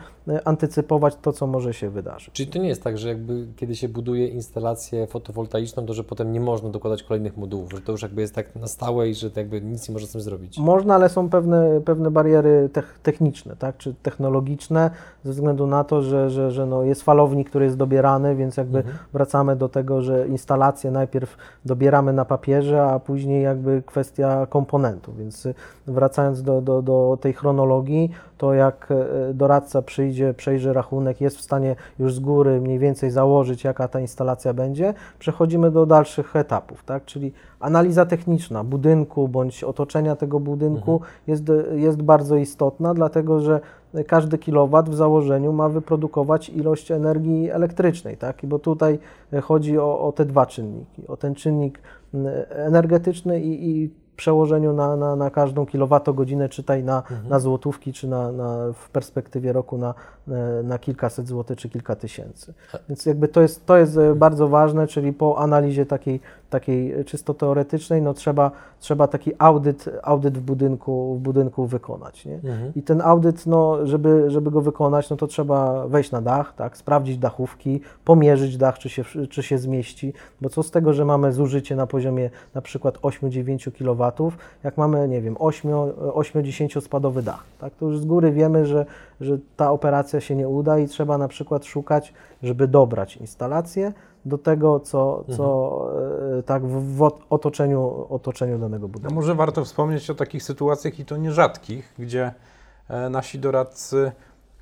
[0.44, 2.34] antycypować to, co może się wydarzyć.
[2.34, 6.27] Czyli to nie jest tak, że jakby kiedy się buduje instalację fotowoltaiczną, to że potem
[6.28, 9.30] nie można dokładać kolejnych modułów, że to już jakby jest tak na stałe i że
[9.36, 10.58] jakby nic nie można z tym zrobić.
[10.58, 14.90] Można, ale są pewne, pewne bariery tech, techniczne, tak, czy technologiczne,
[15.24, 18.82] ze względu na to, że, że, że no jest falownik, który jest dobierany, więc jakby
[19.12, 25.18] wracamy do tego, że instalację najpierw dobieramy na papierze, a później jakby kwestia komponentów.
[25.18, 25.48] Więc
[25.86, 31.40] wracając do, do, do tej chronologii, to jak e, doradca przyjdzie, przejrzy rachunek, jest w
[31.40, 36.84] stanie już z góry mniej więcej założyć, jaka ta instalacja będzie, przechodzimy do dalszych etapów,
[36.84, 37.04] tak?
[37.04, 43.60] czyli analiza techniczna budynku bądź otoczenia tego budynku jest, jest bardzo istotna, dlatego że
[44.06, 48.36] każdy kilowat w założeniu ma wyprodukować ilość energii elektrycznej, tak?
[48.42, 48.98] Bo tutaj
[49.42, 51.80] chodzi o, o te dwa czynniki, o ten czynnik
[52.14, 58.08] m, energetyczny i, i przełożeniu na, na, na każdą kilowatogodzinę, czytaj na, na złotówki, czy
[58.08, 59.94] na, na, w perspektywie roku na,
[60.64, 62.54] na kilkaset złotych, czy kilka tysięcy.
[62.88, 67.34] Więc jakby to jest, to jest e, bardzo ważne, czyli po analizie takiej, takiej czysto
[67.34, 72.24] teoretycznej, no trzeba, trzeba taki audyt, audyt w, budynku, w budynku wykonać.
[72.24, 72.34] Nie?
[72.34, 72.72] Mhm.
[72.76, 76.76] I ten audyt, no, żeby, żeby go wykonać, no to trzeba wejść na dach, tak,
[76.76, 81.32] sprawdzić dachówki, pomierzyć dach, czy się, czy się zmieści, bo co z tego, że mamy
[81.32, 84.32] zużycie na poziomie na przykład 8-9 kW,
[84.64, 88.86] jak mamy, nie wiem, 8-10 spadowy dach, tak, to już z góry wiemy, że,
[89.20, 93.92] że ta operacja się nie uda i trzeba na przykład szukać, żeby dobrać instalację
[94.24, 95.86] do tego, co, co
[96.38, 99.14] e, tak w, w otoczeniu, otoczeniu danego No budynku.
[99.14, 102.32] może warto wspomnieć o takich sytuacjach i to nierzadkich, gdzie
[102.88, 104.12] e, nasi doradcy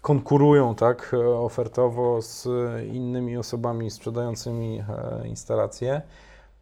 [0.02, 2.48] konkurują tak e, ofertowo z
[2.92, 4.84] innymi osobami sprzedającymi
[5.24, 6.02] instalacje,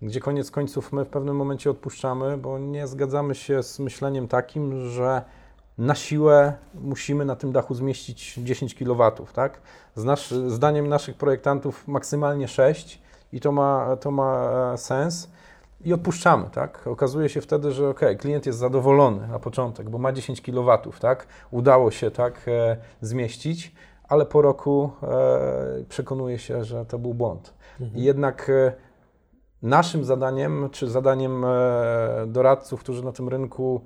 [0.03, 4.89] gdzie koniec końców my w pewnym momencie odpuszczamy, bo nie zgadzamy się z myśleniem takim,
[4.89, 5.23] że
[5.79, 9.61] na siłę musimy na tym dachu zmieścić 10 kW, tak?
[9.95, 15.31] Z nasz, zdaniem naszych projektantów maksymalnie 6 i to ma, to ma e, sens
[15.85, 16.87] i odpuszczamy, tak?
[16.87, 21.27] Okazuje się wtedy, że ok, klient jest zadowolony na początek, bo ma 10 kW, tak?
[21.51, 23.75] Udało się tak e, zmieścić,
[24.09, 27.55] ale po roku e, przekonuje się, że to był błąd.
[27.95, 28.73] I jednak e,
[29.63, 31.49] naszym zadaniem, czy zadaniem e,
[32.27, 33.81] doradców, którzy na tym rynku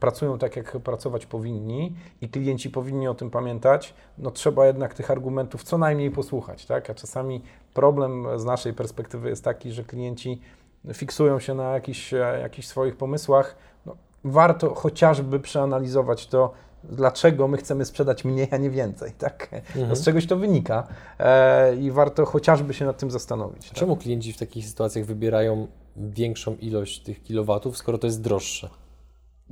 [0.00, 5.10] pracują tak, jak pracować powinni i klienci powinni o tym pamiętać, no trzeba jednak tych
[5.10, 6.90] argumentów co najmniej posłuchać, tak?
[6.90, 7.42] A czasami
[7.74, 10.40] problem z naszej perspektywy jest taki, że klienci
[10.94, 13.56] fiksują się na jakichś, e, jakichś swoich pomysłach.
[13.86, 16.52] No, warto chociażby przeanalizować to,
[16.84, 19.48] dlaczego my chcemy sprzedać mniej, a nie więcej, tak?
[19.88, 20.86] No, z czegoś to wynika
[21.18, 23.68] e, i warto chociażby się nad tym zastanowić.
[23.68, 23.78] Tak?
[23.78, 28.68] Czemu klienci w takich sytuacjach wybierają większą ilość tych kilowatów, skoro to jest droższe?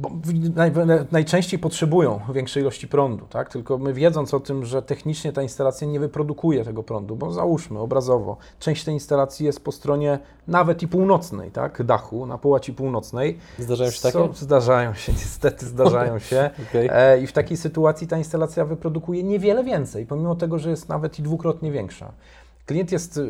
[0.01, 0.11] Bo
[0.55, 0.73] naj,
[1.13, 3.53] najczęściej potrzebują większej ilości prądu, tak?
[3.53, 7.79] Tylko my wiedząc o tym, że technicznie ta instalacja nie wyprodukuje tego prądu, bo załóżmy
[7.79, 11.83] obrazowo, część tej instalacji jest po stronie nawet i północnej, tak?
[11.83, 13.39] Dachu, na połaci północnej.
[13.59, 14.35] Zdarzają się Są- takie?
[14.35, 16.51] Zdarzają się, niestety zdarzają się.
[16.69, 16.89] Okej.
[16.93, 21.19] E, I w takiej sytuacji ta instalacja wyprodukuje niewiele więcej, pomimo tego, że jest nawet
[21.19, 22.13] i dwukrotnie większa.
[22.71, 23.23] Klient jest y,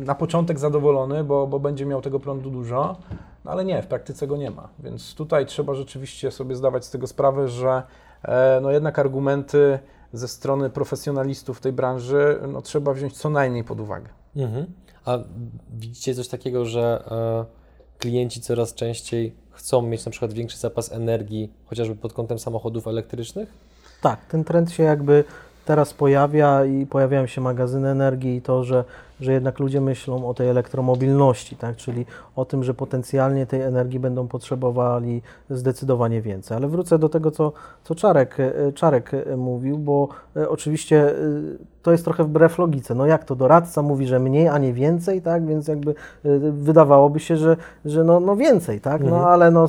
[0.00, 2.96] na początek zadowolony, bo, bo będzie miał tego prądu dużo,
[3.44, 4.68] no ale nie, w praktyce go nie ma.
[4.78, 7.82] Więc tutaj trzeba rzeczywiście sobie zdawać z tego sprawę, że
[8.22, 9.78] e, no jednak argumenty
[10.12, 14.08] ze strony profesjonalistów tej branży no, trzeba wziąć co najmniej pod uwagę.
[14.36, 14.66] Mhm.
[15.04, 15.18] A
[15.70, 17.44] widzicie coś takiego, że e,
[17.98, 23.52] klienci coraz częściej chcą mieć na przykład większy zapas energii, chociażby pod kątem samochodów elektrycznych?
[24.02, 25.24] Tak, ten trend się jakby
[25.66, 28.84] teraz pojawia i pojawiają się magazyny energii i to, że
[29.20, 31.76] że jednak ludzie myślą o tej elektromobilności, tak?
[31.76, 36.56] czyli o tym, że potencjalnie tej energii będą potrzebowali zdecydowanie więcej.
[36.56, 37.52] Ale wrócę do tego, co,
[37.84, 41.14] co Czarek, e, Czarek e, mówił, bo e, oczywiście
[41.86, 42.94] to jest trochę wbrew logice.
[42.94, 45.46] No jak to doradca mówi, że mniej, a nie więcej, tak?
[45.46, 45.94] Więc jakby e,
[46.38, 49.02] wydawałoby się, że, że no, no więcej, tak?
[49.04, 49.68] No ale no,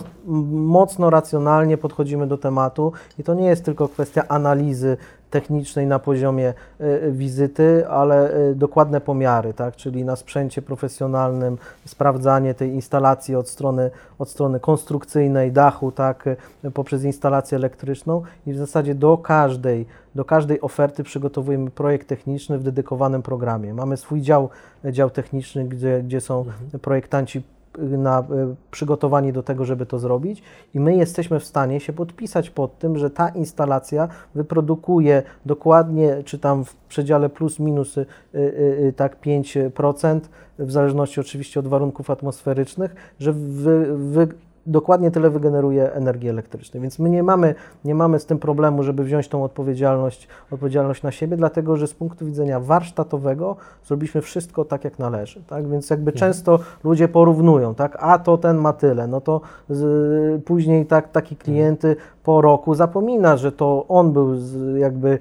[0.51, 4.97] mocno racjonalnie podchodzimy do tematu i to nie jest tylko kwestia analizy
[5.30, 9.75] technicznej na poziomie e, wizyty, ale dokładne pomiary, tak?
[9.75, 16.25] czyli na sprzęcie profesjonalnym, sprawdzanie tej instalacji od strony, od strony konstrukcyjnej, dachu, tak?
[16.73, 19.86] poprzez instalację elektryczną i w zasadzie do każdej,
[20.17, 23.73] do każdej oferty przygotowujemy projekt techniczny w dedykowanym programie.
[23.73, 24.49] Mamy swój dział,
[24.91, 26.45] dział techniczny, gdzie, gdzie są
[26.82, 27.43] projektanci
[27.77, 28.23] na, e,
[28.71, 32.97] przygotowani do tego, żeby to zrobić i my jesteśmy w stanie się podpisać pod tym,
[32.97, 40.19] że ta instalacja wyprodukuje dokładnie, czy tam w przedziale plus minus y, y, tak 5%,
[40.60, 44.27] w zależności oczywiście od warunków atmosferycznych, że wy, wy,
[44.67, 46.82] dokładnie tyle wygeneruje energii elektrycznej.
[46.82, 51.12] Więc my nie mamy, nie mamy z tym problemu, żeby wziąć tą odpowiedzialność, odpowiedzialność na
[51.12, 55.43] siebie, dlatego że z punktu widzenia warsztatowego zrobiliśmy wszystko tak, jak należy.
[55.47, 55.69] Tak?
[55.69, 57.97] Więc jakby często ludzie porównują, tak?
[57.99, 63.38] a to ten ma tyle, no to z, później tak, taki klienty po roku zapomina,
[63.38, 65.19] że to on był z, jakby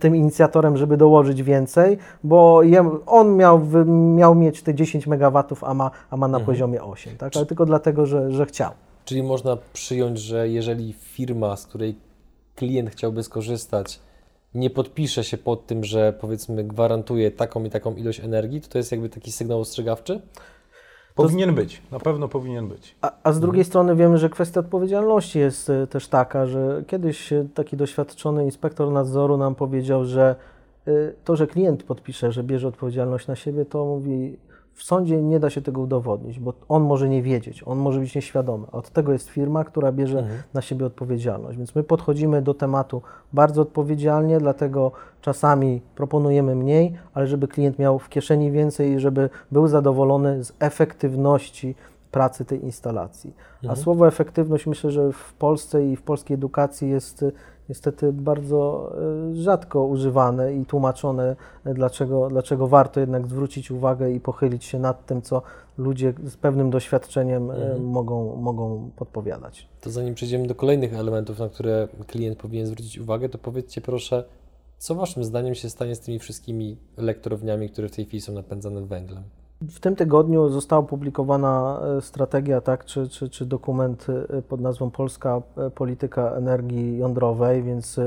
[0.00, 2.62] tym inicjatorem, żeby dołożyć więcej, bo
[3.06, 7.36] on miał, miał mieć te 10 MW, a ma, a ma na poziomie 8, tak?
[7.36, 8.70] ale tylko dlatego, że, że chciał.
[9.04, 11.98] Czyli można przyjąć, że jeżeli firma, z której
[12.56, 14.00] klient chciałby skorzystać,
[14.54, 18.78] nie podpisze się pod tym, że powiedzmy gwarantuje taką i taką ilość energii, to to
[18.78, 20.20] jest jakby taki sygnał ostrzegawczy?
[21.22, 22.94] Powinien być, na pewno powinien być.
[23.02, 27.32] A, a z drugiej strony wiemy, że kwestia odpowiedzialności jest e, też taka, że kiedyś
[27.32, 30.36] e, taki doświadczony inspektor nadzoru nam powiedział, że
[30.86, 30.92] e,
[31.24, 34.36] to, że klient podpisze, że bierze odpowiedzialność na siebie, to mówi,
[34.80, 38.14] w sądzie nie da się tego udowodnić, bo on może nie wiedzieć, on może być
[38.14, 38.66] nieświadomy.
[38.72, 41.58] Od tego jest firma, która bierze na siebie odpowiedzialność.
[41.58, 47.98] Więc my podchodzimy do tematu bardzo odpowiedzialnie, dlatego czasami proponujemy mniej, ale żeby klient miał
[47.98, 51.74] w kieszeni więcej i żeby był zadowolony z efektywności
[52.10, 53.34] pracy tej instalacji.
[53.68, 57.24] A słowo efektywność myślę, że w Polsce i w polskiej edukacji jest
[57.70, 58.92] niestety bardzo
[59.32, 64.78] y, rzadko używane i tłumaczone, y, dlaczego, dlaczego warto jednak zwrócić uwagę i pochylić się
[64.78, 65.42] nad tym, co
[65.78, 69.68] ludzie z pewnym doświadczeniem y, mogą, mogą podpowiadać.
[69.80, 74.24] To zanim przejdziemy do kolejnych elementów, na które klient powinien zwrócić uwagę, to powiedzcie proszę,
[74.78, 78.86] co Waszym zdaniem się stanie z tymi wszystkimi elektrowniami, które w tej chwili są napędzane
[78.86, 79.22] węglem?
[79.68, 84.90] W tym tygodniu została opublikowana e, strategia, tak, czy, czy, czy dokument e, pod nazwą
[84.90, 88.00] Polska e, Polityka Energii Jądrowej, więc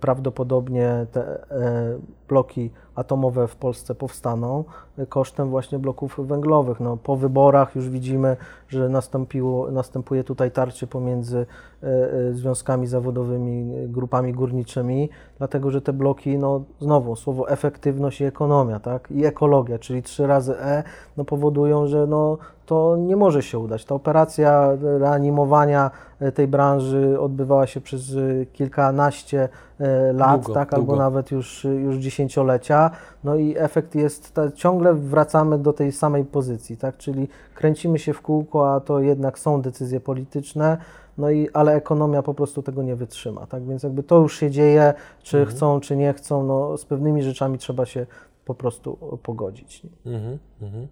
[0.00, 4.64] prawdopodobnie te e, bloki atomowe w Polsce powstaną
[4.98, 6.80] e, kosztem właśnie bloków węglowych.
[6.80, 8.36] No, po wyborach już widzimy,
[8.68, 11.46] że nastąpiło, następuje tutaj tarcie pomiędzy
[11.82, 18.20] e, e, związkami zawodowymi, e, grupami górniczymi, dlatego że te bloki, no znowu słowo efektywność
[18.20, 20.82] i ekonomia, tak, i ekologia, czyli trzy razy E,
[21.16, 22.38] no powodują, że no
[22.68, 23.84] to nie może się udać.
[23.84, 29.48] Ta operacja reanimowania e, tej branży odbywała się przez e, kilkanaście
[29.80, 31.02] e, lat, Długo, tak, albo długo.
[31.02, 32.90] nawet już, już dziesięciolecia.
[33.24, 38.12] No i efekt jest, ta, ciągle wracamy do tej samej pozycji, tak, czyli kręcimy się
[38.12, 40.76] w kółko, a to jednak są decyzje polityczne.
[41.18, 43.64] No i, ale ekonomia po prostu tego nie wytrzyma, tak?
[43.64, 47.58] Więc jakby to już się dzieje, czy chcą, czy nie chcą, no z pewnymi rzeczami
[47.58, 48.06] trzeba się
[48.44, 49.82] po prostu pogodzić.
[50.06, 50.88] Mhm, mhm.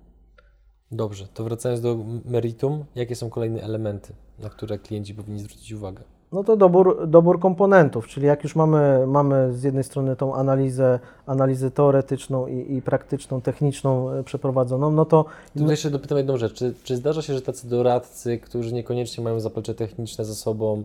[0.93, 6.03] Dobrze, to wracając do meritum, jakie są kolejne elementy, na które klienci powinni zwrócić uwagę?
[6.33, 11.01] No to dobór, dobór komponentów, czyli jak już mamy, mamy z jednej strony tą analizę,
[11.27, 15.25] analizę teoretyczną i, i praktyczną, techniczną e, przeprowadzoną, no to
[15.59, 16.55] Tu jeszcze dopytam jedną rzecz.
[16.55, 20.85] Czy, czy zdarza się, że tacy doradcy, którzy niekoniecznie mają zaplecze techniczne za sobą,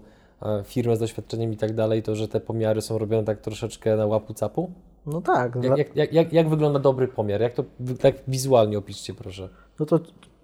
[0.63, 4.05] firmę z doświadczeniem i tak dalej, to że te pomiary są robione tak troszeczkę na
[4.05, 4.71] łapu capu?
[5.05, 7.41] no tak, Jak, jak, jak, jak, wygląda dobry pomiar?
[7.41, 7.63] Jak to
[8.01, 9.49] tak wizualnie opiszcie, proszę?
[9.79, 9.99] No to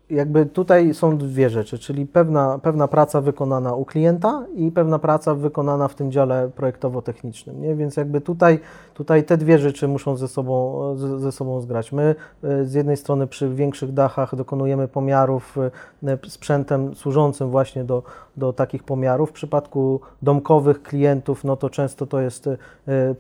[0.10, 5.36] jakby tutaj są dwie rzeczy, czyli pewna, pewna praca wykonana u klienta i pewna praca
[5.36, 7.62] wykonana w tym dziale projektowo-technicznym.
[7.62, 7.76] Nie?
[7.76, 8.60] Więc jakby tutaj,
[8.94, 11.92] tutaj te dwie rzeczy muszą ze sobą, ze, ze sobą zgrać.
[11.92, 15.58] My e, z jednej strony przy większych dachach dokonujemy pomiarów
[16.04, 18.04] e, sprzętem służącym właśnie do,
[18.38, 19.30] do takich pomiarów.
[19.30, 22.58] W przypadku domkowych klientów, no to często to jest e,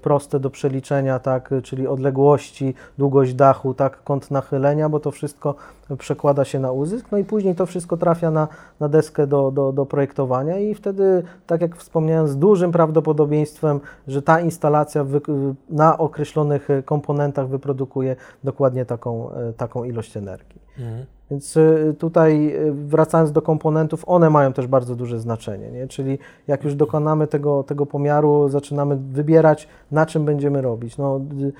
[0.01, 5.55] proste do przeliczenia, tak, czyli odległości, długość dachu, tak, kąt nachylenia, bo to wszystko
[5.97, 8.47] przekłada się na uzysk, no i później to wszystko trafia na,
[8.79, 14.21] na deskę do, do, do projektowania i wtedy, tak jak wspomniałem, z dużym prawdopodobieństwem, że
[14.21, 15.21] ta instalacja wy,
[15.69, 20.66] na określonych komponentach wyprodukuje dokładnie taką, taką ilość energii.
[20.79, 21.05] Mhm.
[21.31, 25.87] Więc y, tutaj y, wracając do komponentów, one mają też bardzo duże znaczenie, nie?
[25.87, 30.97] czyli jak już dokonamy tego, tego pomiaru, zaczynamy wybierać, na czym będziemy robić.
[30.97, 31.53] No, y,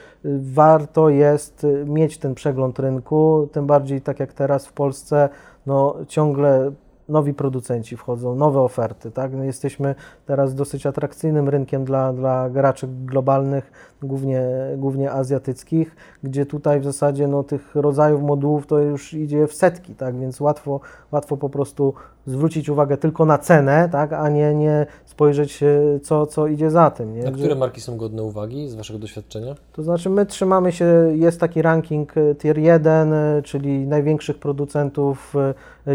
[0.54, 5.30] warto jest mieć ten przegląd rynku, tym bardziej tak jak teraz w Polsce,
[5.66, 6.72] no, ciągle
[7.10, 9.12] nowi producenci wchodzą, nowe oferty.
[9.12, 9.34] Tak?
[9.34, 13.72] No jesteśmy teraz dosyć atrakcyjnym rynkiem dla, dla graczy globalnych,
[14.04, 14.44] głównie,
[14.78, 19.96] głównie azjatyckich, gdzie tutaj w zasadzie no, tych rodzajów modułów to już idzie w setki,
[19.96, 20.20] tak?
[20.20, 20.80] więc łatwo,
[21.12, 21.94] łatwo po prostu
[22.28, 24.14] zwrócić uwagę tylko na cenę, tak?
[24.14, 27.16] a nie, nie spojrzeć, e, co, co idzie za tym.
[27.16, 27.28] Nie?
[27.28, 29.56] A które marki są godne uwagi z Waszego doświadczenia?
[29.74, 30.86] To znaczy, my trzymamy się,
[31.16, 35.34] jest taki ranking e, Tier 1, e, czyli największych producentów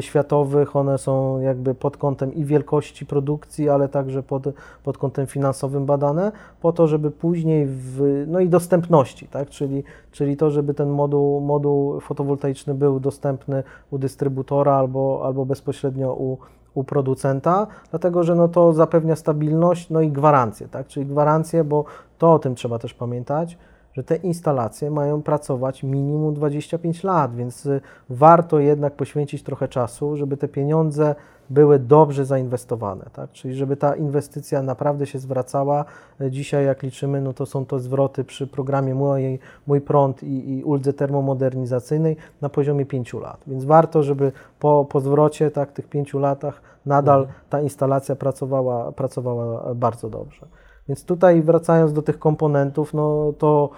[0.00, 0.76] światowych.
[0.76, 4.42] One są jakby pod kątem i wielkości produkcji, ale także pod,
[4.84, 9.50] pod kątem finansowym badane, po to, żeby później, w, no i dostępności, tak?
[9.50, 16.14] czyli, czyli to, żeby ten moduł, moduł fotowoltaiczny był dostępny u dystrybutora albo, albo bezpośrednio
[16.14, 16.38] u,
[16.74, 20.86] u producenta, dlatego że no to zapewnia stabilność, no i gwarancję, tak?
[20.86, 21.84] czyli gwarancję, bo
[22.18, 23.58] to o tym trzeba też pamiętać,
[23.92, 27.68] że te instalacje mają pracować minimum 25 lat, więc
[28.10, 31.14] warto jednak poświęcić trochę czasu, żeby te pieniądze
[31.52, 33.30] były dobrze zainwestowane, tak?
[33.32, 35.84] czyli żeby ta inwestycja naprawdę się zwracała.
[36.30, 40.64] Dzisiaj jak liczymy, no to są to zwroty przy programie Mój, Mój Prąd i, i
[40.64, 46.14] uldze termomodernizacyjnej na poziomie 5 lat, więc warto, żeby po, po zwrocie, tak, tych 5
[46.14, 47.38] latach nadal mhm.
[47.50, 50.46] ta instalacja pracowała, pracowała bardzo dobrze.
[50.88, 53.70] Więc tutaj wracając do tych komponentów, no to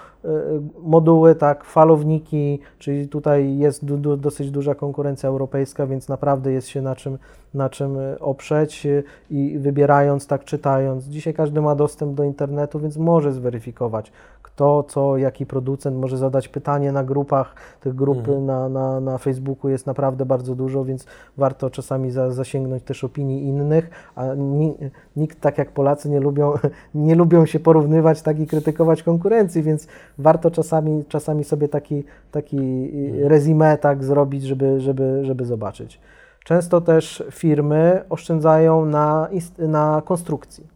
[0.83, 6.69] moduły, tak, falowniki, czyli tutaj jest du, du, dosyć duża konkurencja europejska, więc naprawdę jest
[6.69, 7.19] się na czym,
[7.55, 8.87] na czym e, oprzeć
[9.31, 11.05] i wybierając, tak czytając.
[11.05, 16.49] Dzisiaj każdy ma dostęp do internetu, więc może zweryfikować, kto, co, jaki producent, może zadać
[16.49, 17.55] pytanie na grupach.
[17.81, 18.47] Tych grup mhm.
[18.47, 21.07] na, na, na Facebooku jest naprawdę bardzo dużo, więc
[21.37, 24.25] warto czasami za, zasięgnąć też opinii innych, a
[25.17, 26.53] nikt, tak jak Polacy, nie lubią,
[26.95, 29.87] nie lubią się porównywać tak i krytykować konkurencji, więc
[30.19, 33.29] warto czasami, czasami sobie taki, taki mhm.
[33.29, 36.01] rezime tak zrobić, żeby, żeby, żeby zobaczyć.
[36.45, 40.75] Często też firmy oszczędzają na, na konstrukcji.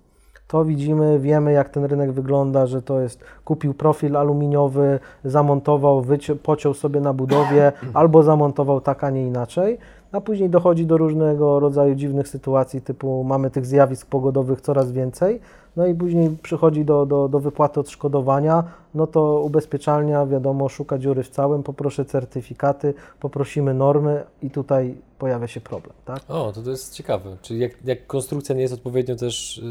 [0.48, 6.05] To widzimy, wiemy jak ten rynek wygląda, że to jest kupił profil aluminiowy, zamontował,
[6.42, 9.79] pociął sobie na budowie albo zamontował tak, a nie inaczej
[10.12, 15.40] a później dochodzi do różnego rodzaju dziwnych sytuacji, typu mamy tych zjawisk pogodowych coraz więcej,
[15.76, 21.22] no i później przychodzi do, do, do wypłaty odszkodowania, no to ubezpieczalnia, wiadomo, szuka dziury
[21.22, 26.20] w całym, poproszę certyfikaty, poprosimy normy i tutaj pojawia się problem, tak?
[26.28, 29.62] O, to, to jest ciekawe, czyli jak, jak konstrukcja nie jest odpowiednio też,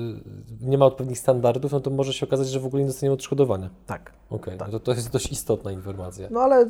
[0.62, 3.13] yy, nie ma odpowiednich standardów, no to może się okazać, że w ogóle nie dostaniemy
[3.13, 3.69] odszkodowania.
[3.86, 4.12] Tak.
[4.30, 4.67] Okej, okay, tak.
[4.67, 6.28] no to, to jest dość istotna informacja.
[6.32, 6.67] No ale y,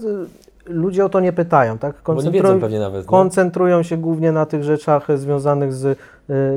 [0.69, 2.03] ludzie o to nie pytają, tak?
[2.79, 3.05] Nawet.
[3.05, 5.97] Koncentrują się głównie na tych rzeczach związanych z y,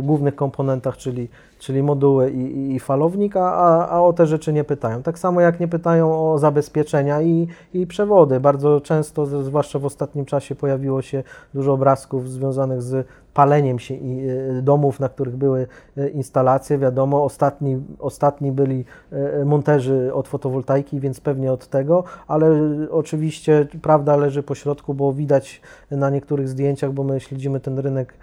[0.03, 1.29] głównych komponentach, czyli
[1.61, 5.03] czyli moduły i, i falownik, a, a o te rzeczy nie pytają.
[5.03, 8.41] Tak samo jak nie pytają o zabezpieczenia i, i przewody.
[8.41, 11.23] Bardzo często, zwłaszcza w ostatnim czasie, pojawiło się
[11.55, 15.67] dużo obrazków związanych z paleniem się e, domów, na których były
[15.97, 16.79] e, instalacje.
[16.79, 22.51] Wiadomo, ostatni, ostatni byli e, monterzy od fotowoltaiki, więc pewnie od tego, ale
[22.91, 28.15] oczywiście prawda leży po środku, bo widać na niektórych zdjęciach, bo my śledzimy ten rynek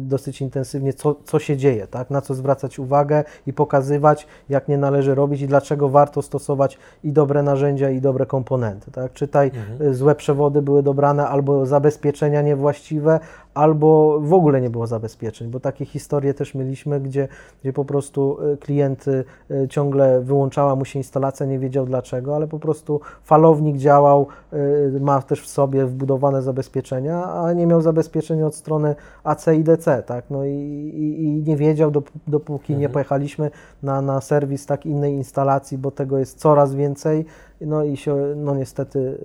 [0.00, 2.10] dosyć intensywnie, co, co się dzieje, tak?
[2.10, 7.12] na co zwracać uwagę i pokazywać, jak nie należy robić i dlaczego warto stosować i
[7.12, 8.90] dobre narzędzia, i dobre komponenty.
[8.90, 9.12] Tak?
[9.12, 9.94] Czytaj, mhm.
[9.94, 13.20] złe przewody były dobrane albo zabezpieczenia niewłaściwe,
[13.54, 17.28] albo w ogóle nie było zabezpieczeń, bo takie historie też mieliśmy, gdzie,
[17.60, 22.46] gdzie po prostu e, klient e, ciągle wyłączała mu się instalacja, nie wiedział dlaczego, ale
[22.46, 24.26] po prostu falownik działał,
[24.96, 29.64] e, ma też w sobie wbudowane zabezpieczenia, a nie miał zabezpieczeń od strony AC i
[29.64, 31.90] DC, tak, no i, i, i nie wiedział,
[32.26, 32.80] dopóki mhm.
[32.80, 33.50] nie pojechaliśmy
[33.82, 37.24] na, na serwis tak innej instalacji, bo tego jest coraz więcej,
[37.60, 39.18] no i się, no niestety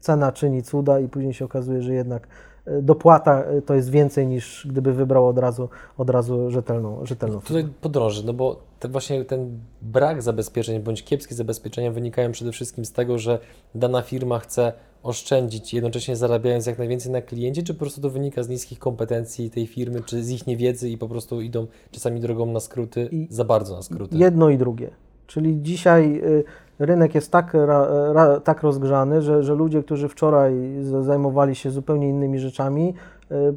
[0.00, 2.28] cena czyni cuda i później się okazuje, że jednak
[2.82, 5.68] dopłata e, to jest więcej niż gdyby wybrał od razu,
[5.98, 11.34] od razu rzetelną, rzetelną Tutaj podrążę, no bo te właśnie ten brak zabezpieczeń bądź kiepskie
[11.34, 13.38] zabezpieczenia wynikają przede wszystkim z tego, że
[13.74, 18.42] dana firma chce oszczędzić, jednocześnie zarabiając jak najwięcej na kliencie, czy po prostu to wynika
[18.42, 22.46] z niskich kompetencji tej firmy, czy z ich niewiedzy i po prostu idą czasami drogą
[22.46, 24.16] na skróty, I- za bardzo na skróty?
[24.16, 24.90] Jedno i drugie.
[25.30, 26.44] Czyli dzisiaj y,
[26.78, 30.54] rynek jest tak, ra, tak rozgrzany, że, że ludzie, którzy wczoraj
[31.00, 32.94] zajmowali się zupełnie innymi rzeczami,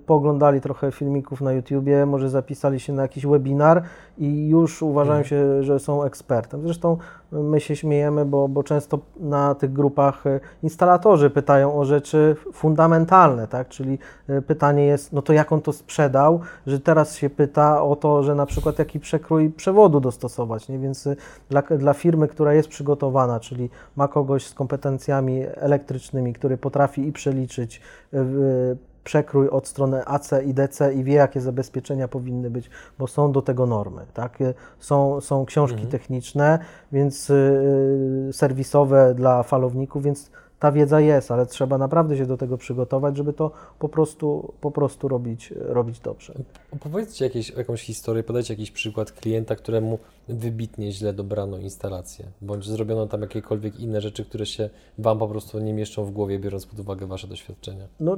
[0.06, 3.84] pooglądali trochę filmików na YouTubie, może zapisali się na jakiś webinar
[4.18, 5.30] i już uważają Mhm.
[5.30, 6.62] się, że są ekspertem.
[6.64, 6.98] Zresztą
[7.32, 13.48] my się śmiejemy, bo, bo często na tych grupach y, instalatorzy pytają o rzeczy fundamentalne,
[13.48, 13.68] tak?
[13.70, 13.98] Czyli
[14.30, 18.24] y, pytanie jest, no to jak on to sprzedał, że teraz się pyta o to,
[18.24, 20.80] że na przykład jaki przekrój przewodu dostosować, nie?
[20.80, 21.16] Więc y,
[21.50, 27.12] dla, dla firmy, która jest przygotowana, czyli ma kogoś z kompetencjami elektrycznymi, który potrafi i
[27.12, 27.82] przeliczyć
[28.14, 33.08] y, y, przekrój od strony AC i DC i wie, jakie zabezpieczenia powinny być, bo
[33.08, 34.42] są do tego normy, tak?
[34.42, 35.92] Y, Są, są książki Mhm.
[35.92, 36.60] techniczne,
[36.92, 42.58] więc y, serwisowe dla falowników, więc ta wiedza jest, ale trzeba naprawdę się do tego
[42.58, 46.34] przygotować, żeby to po prostu, po prostu robić, robić dobrze.
[46.72, 53.08] Opowiedzcie jakieś, jakąś historię, podajcie jakiś przykład klienta, któremu wybitnie źle dobrano instalację, bądź zrobiono
[53.08, 56.80] tam jakiekolwiek inne rzeczy, które się Wam po prostu nie mieszczą w głowie, biorąc pod
[56.80, 57.88] uwagę Wasze doświadczenia.
[58.00, 58.18] No,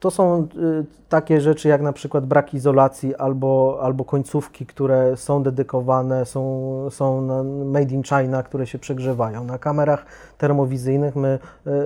[0.00, 5.42] to są y, takie rzeczy jak na przykład brak izolacji albo, albo końcówki, które są
[5.42, 7.20] dedykowane, są, są
[7.64, 9.44] made in China, które się przegrzewają.
[9.44, 10.06] Na kamerach
[10.38, 11.38] termowizyjnych my,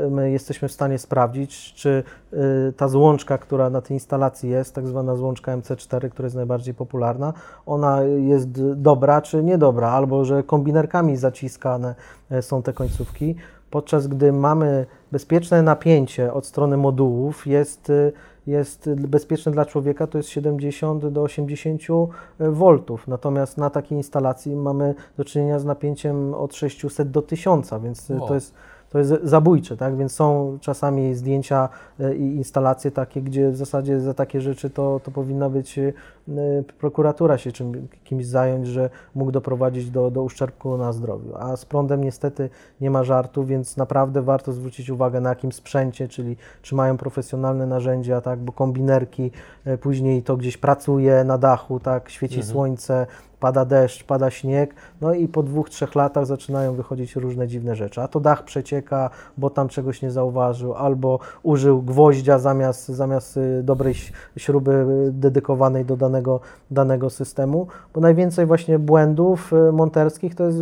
[0.07, 4.75] y, my jesteśmy w stanie sprawdzić, czy y, ta złączka, która na tej instalacji jest,
[4.75, 7.33] tak zwana złączka MC4, która jest najbardziej popularna,
[7.67, 11.95] ona jest dobra czy niedobra, albo że kombinerkami zaciskane
[12.41, 13.37] są te końcówki
[13.75, 18.12] podczas gdy mamy bezpieczne napięcie od strony modułów, jest, y,
[18.47, 21.83] jest bezpieczne dla człowieka, to jest 70 do 80
[22.39, 22.79] V.
[23.07, 28.29] Natomiast na takiej instalacji mamy do czynienia z napięciem od 600 do 1000, więc Wow.
[28.29, 28.55] to jest
[28.95, 29.97] to jest zabójcze, tak?
[29.97, 31.68] Więc są czasami zdjęcia
[32.01, 35.95] y, i instalacje takie, gdzie w zasadzie za takie rzeczy to, to powinna być y,
[36.78, 41.32] prokuratura się czym, kimś zająć, że mógł doprowadzić do, do uszczerbku na zdrowiu.
[41.38, 46.09] A z prądem niestety nie ma żartu, więc naprawdę warto zwrócić uwagę na jakim sprzęcie,
[46.09, 48.38] czyli czy mają profesjonalne narzędzia, tak?
[48.38, 49.30] Bo kombinerki,
[49.66, 52.11] y, później to gdzieś pracuje na dachu, tak?
[52.11, 52.53] Świeci Mhm.
[52.53, 53.07] słońce,
[53.45, 58.01] pada deszcz, pada śnieg, no i po dwóch, trzech latach zaczynają wychodzić różne dziwne rzeczy.
[58.03, 58.84] A to dach przecieka,
[59.39, 63.95] bo tam czegoś nie zauważył, albo użył gwoździa zamiast, zamiast y, dobrej
[64.37, 64.72] śruby
[65.09, 70.59] y, dedykowanej do danego, danego systemu, bo najwięcej właśnie błędów y, monterskich to jest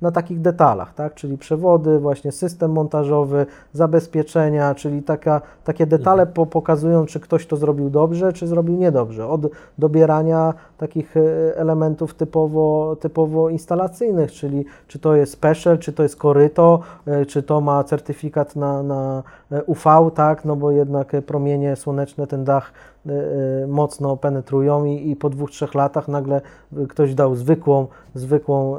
[0.00, 1.14] na takich detalach, tak?
[1.14, 7.56] czyli przewody, właśnie system montażowy, zabezpieczenia, czyli taka, takie detale po, pokazują, czy ktoś to
[7.56, 9.28] zrobił dobrze, czy zrobił niedobrze.
[9.28, 9.40] Od
[9.78, 11.14] dobierania takich
[11.54, 17.42] elementów typowo, typowo instalacyjnych, czyli czy to jest special, czy to jest koryto, y, czy
[17.42, 19.22] to ma certyfikat na, na
[19.52, 22.72] y, UV, tak, no bo jednak y, promienie słoneczne ten dach
[23.06, 26.40] y, mocno penetrują i, i po dwóch, trzech latach nagle
[26.88, 28.76] ktoś dał zwykłą, zwykłą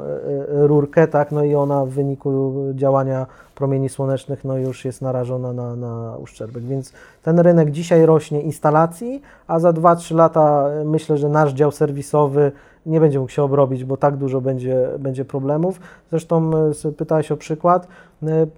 [0.48, 5.76] rurkę, tak, no i ona w wyniku działania promieni słonecznych no już jest narażona na,
[5.76, 6.92] na uszczerbek, więc
[7.22, 12.52] ten rynek dzisiaj rośnie instalacji, a za 2-3 lata myślę, że nasz dział serwisowy
[12.86, 15.80] nie będzie mógł się obrobić, bo tak dużo będzie, będzie problemów.
[16.10, 17.88] Zresztą s- pytałeś o przykład.
[18.22, 18.50] M,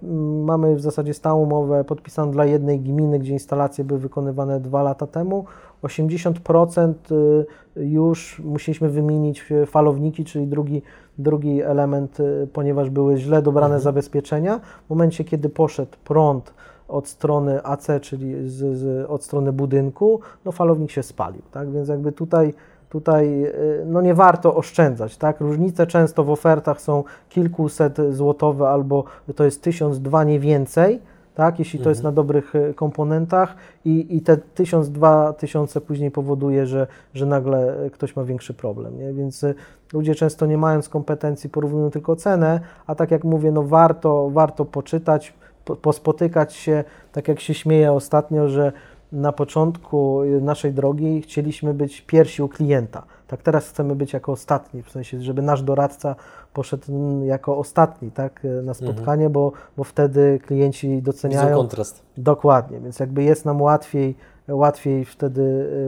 [0.45, 5.07] Mamy w zasadzie stałą umowę podpisaną dla jednej gminy, gdzie instalacje były wykonywane dwa lata
[5.07, 5.45] temu.
[5.83, 7.45] 80% y,
[7.85, 10.81] już musieliśmy wymienić falowniki, czyli drugi,
[11.17, 12.17] drugi element,
[12.53, 13.81] ponieważ były źle dobrane Mhm.
[13.83, 14.59] zabezpieczenia.
[14.85, 16.53] W momencie, kiedy poszedł prąd
[16.87, 21.71] od strony AC, czyli z, z, od strony budynku, no falownik się spalił, tak?
[21.71, 22.53] Więc jakby tutaj,
[22.93, 25.41] tutaj y, no nie warto oszczędzać, tak?
[25.41, 29.03] Różnice często w ofertach są kilkuset złotowe albo
[29.35, 30.99] to jest tysiąc, dwa, nie więcej,
[31.35, 31.59] tak?
[31.59, 32.13] Jeśli to jest Mhm.
[32.13, 37.85] na dobrych y, komponentach i, i te tysiąc, dwa tysiące później powoduje, że, że nagle
[37.85, 39.13] y, ktoś ma większy problem, nie?
[39.13, 39.45] Więc
[39.93, 44.65] ludzie często nie mając kompetencji porównują tylko cenę, a tak jak mówię, no warto, warto
[44.65, 45.33] poczytać,
[45.65, 48.71] po, pospotykać się, tak jak się śmieję ostatnio, że
[49.13, 53.03] na początku naszej drogi chcieliśmy być pierwsi u klienta.
[53.27, 56.15] Tak teraz chcemy być jako ostatni, w sensie, żeby nasz doradca
[56.53, 61.57] poszedł jako ostatni tak, na spotkanie, bo, bo wtedy klienci Widzą doceniają.
[61.57, 62.01] kontrast.
[62.17, 64.15] Dokładnie, więc jakby jest nam łatwiej,
[64.47, 65.41] łatwiej wtedy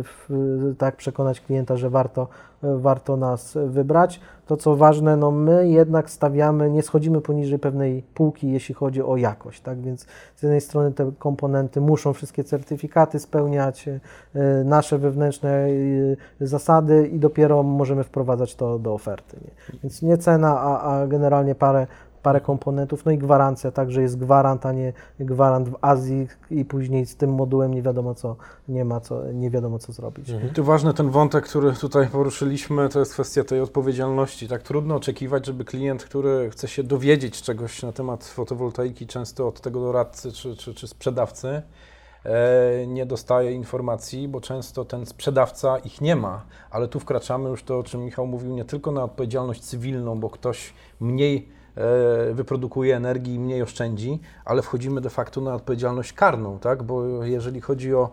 [0.03, 2.28] w, tak przekonać klienta, że warto,
[2.64, 4.20] y, warto nas wybrać.
[4.47, 9.18] To co ważne, no my jednak stawiamy, nie schodzimy poniżej pewnej półki, jeśli chodzi o
[9.18, 9.82] jakość, tak?
[9.82, 13.99] Więc z jednej strony te komponenty muszą wszystkie certyfikaty spełniać, y,
[14.66, 15.68] nasze wewnętrzne
[16.41, 19.38] zasady i dopiero możemy wprowadzać to do oferty.
[19.41, 19.80] Nie?
[19.84, 21.88] Więc nie cena, a, a generalnie parę
[22.26, 27.05] parę komponentów, no i gwarancja, także jest gwarant, a nie gwarant w Azji i później
[27.05, 28.36] z tym modułem nie wiadomo co,
[28.67, 30.30] nie ma co, nie wiadomo co zrobić.
[30.30, 34.47] I tu ważny ten wątek, który tutaj poruszyliśmy, to jest kwestia tej odpowiedzialności.
[34.47, 39.61] Tak trudno oczekiwać, żeby klient, który chce się dowiedzieć czegoś na temat fotowoltaiki, często od
[39.61, 41.61] tego doradcy czy, czy, czy sprzedawcy,
[42.26, 47.63] e, nie dostaje informacji, bo często ten sprzedawca ich nie ma, ale tu wkraczamy już
[47.63, 51.55] to, o czym Michał mówił, nie tylko na odpowiedzialność cywilną, bo ktoś mniej
[52.34, 56.84] wyprodukuje energii i mniej oszczędzi, ale wchodzimy de facto na odpowiedzialność karną, tak?
[56.84, 58.09] bo jeżeli chodzi o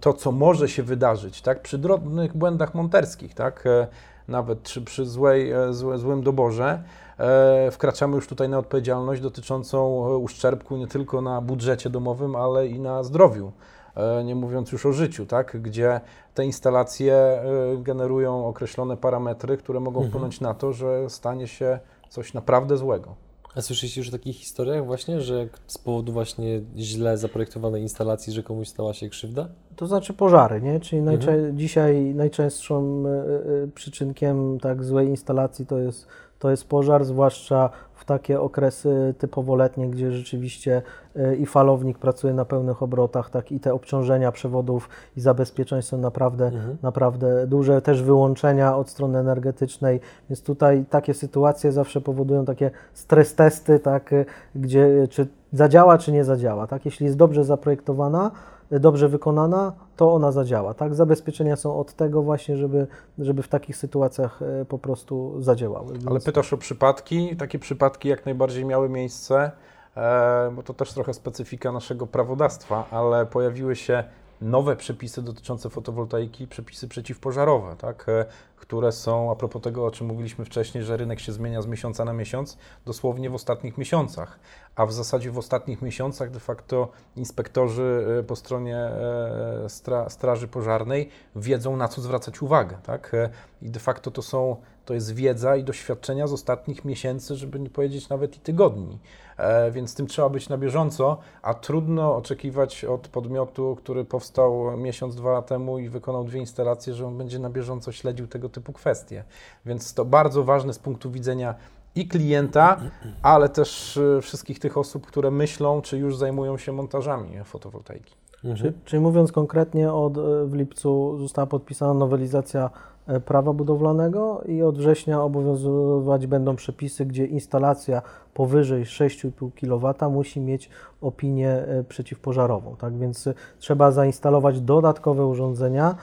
[0.00, 1.62] to, co może się wydarzyć, tak?
[1.62, 3.66] przy drobnych błędach monterskich, tak?
[3.66, 3.86] E,
[4.28, 6.82] nawet czy przy złej, e, złe, złym doborze,
[7.18, 12.66] e, wkraczamy już tutaj na odpowiedzialność dotyczącą e, uszczerbku nie tylko na budżecie domowym, ale
[12.66, 13.52] i na zdrowiu.
[13.96, 15.62] E, Nie mówiąc już o życiu, tak?
[15.62, 16.00] gdzie
[16.34, 17.42] te instalacje e,
[17.78, 20.10] generują określone parametry, które mogą Mhm.
[20.10, 21.78] wpłynąć na to, że stanie się
[22.08, 23.14] coś naprawdę złego.
[23.56, 28.42] A słyszeliście już o takich historiach właśnie, że z powodu właśnie źle zaprojektowanej instalacji, że
[28.42, 29.48] komuś stała się krzywda?
[29.76, 30.80] To znaczy pożary, nie?
[30.80, 31.58] Czyli Mhm.
[31.58, 36.06] dzisiaj najczęstszym e, e, przyczynkiem tak złej instalacji to jest,
[36.38, 37.70] to jest pożar, zwłaszcza
[38.06, 40.82] takie okresy typowo letnie, gdzie rzeczywiście
[41.16, 45.98] e, i falownik pracuje na pełnych obrotach, tak i te obciążenia przewodów i zabezpieczeń są
[45.98, 46.76] naprawdę, Mhm.
[46.82, 50.00] naprawdę duże, też wyłączenia od strony energetycznej,
[50.30, 55.98] więc tutaj takie sytuacje zawsze powodują takie stres testy, tak, e, gdzie e, czy zadziała,
[55.98, 56.84] czy nie zadziała, tak?
[56.84, 58.30] Jeśli jest dobrze zaprojektowana,
[58.70, 60.94] dobrze wykonana, to ona zadziała, tak?
[60.94, 62.86] Zabezpieczenia są od tego właśnie, żeby,
[63.18, 65.88] żeby w takich sytuacjach e, po prostu zadziałały.
[65.88, 67.36] Ale Więc- pytasz o przypadki.
[67.36, 69.50] Takie przypadki jak najbardziej miały miejsce,
[69.96, 74.04] e, bo to też trochę specyfika naszego prawodawstwa, ale pojawiły się
[74.40, 78.24] nowe przepisy dotyczące fotowoltaiki, przepisy przeciwpożarowe, tak, e,
[78.56, 82.04] które są, a propos tego, o czym mówiliśmy wcześniej, że rynek się zmienia z miesiąca
[82.04, 84.38] na miesiąc, dosłownie w ostatnich miesiącach,
[84.76, 90.48] a w zasadzie w ostatnich miesiącach de facto inspektorzy e, po stronie e, stra, Straży
[90.48, 93.30] Pożarnej wiedzą, na co zwracać uwagę, tak, e,
[93.62, 94.56] i de facto to są
[94.86, 98.98] to jest wiedza i doświadczenia z ostatnich miesięcy, żeby nie powiedzieć nawet i tygodni.
[99.36, 105.16] E, więc tym trzeba być na bieżąco, a trudno oczekiwać od podmiotu, który powstał miesiąc,
[105.16, 109.24] dwa temu i wykonał dwie instalacje, że on będzie na bieżąco śledził tego typu kwestie.
[109.66, 111.54] Więc to bardzo ważne z punktu widzenia
[111.96, 112.80] i klienta,
[113.22, 118.14] ale też e, wszystkich tych osób, które myślą, czy już zajmują się montażami fotowoltaiki.
[118.56, 122.70] Czy, czyli mówiąc konkretnie, od, e, w lipcu została podpisana nowelizacja
[123.06, 128.02] e, prawa budowlanego i od września obowiązywać będą przepisy, gdzie instalacja
[128.34, 130.70] powyżej 6,5 kW musi mieć
[131.00, 132.76] opinię przeciwpożarową.
[132.76, 133.28] Tak więc
[133.58, 135.94] trzeba zainstalować dodatkowe urządzenia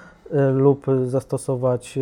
[0.53, 1.99] lub zastosować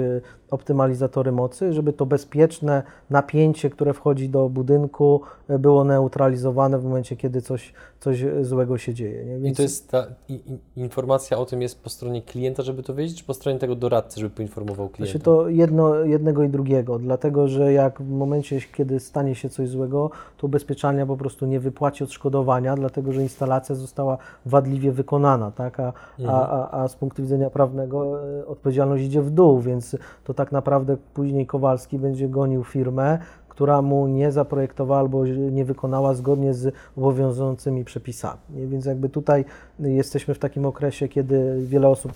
[0.51, 7.15] optymalizatory mocy, żeby to bezpieczne napięcie, które wchodzi do budynku, e, było neutralizowane w momencie,
[7.15, 9.25] kiedy coś, coś złego się dzieje.
[9.25, 9.37] Nie?
[9.37, 12.83] I Więc to jest ta i, i, informacja o tym jest po stronie klienta, żeby
[12.83, 15.11] to wiedzieć, czy po stronie tego doradcy, żeby poinformował klienta?
[15.11, 19.69] Znaczy to jedno, jednego i drugiego, dlatego że jak w momencie, kiedy stanie się coś
[19.69, 25.79] złego, to ubezpieczalnia po prostu nie wypłaci odszkodowania, dlatego że instalacja została wadliwie wykonana, tak?
[25.79, 25.93] a,
[26.27, 30.40] a, a, a z punktu widzenia prawnego e, odpowiedzialność idzie w dół, więc to tak
[30.51, 33.19] naprawdę później Kowalski będzie gonił firmę,
[33.49, 38.39] która mu nie zaprojektowała albo nie wykonała zgodnie z obowiązującymi przepisami.
[38.49, 39.45] Więc jakby tutaj
[39.79, 42.11] jesteśmy w takim okresie, kiedy wiele osób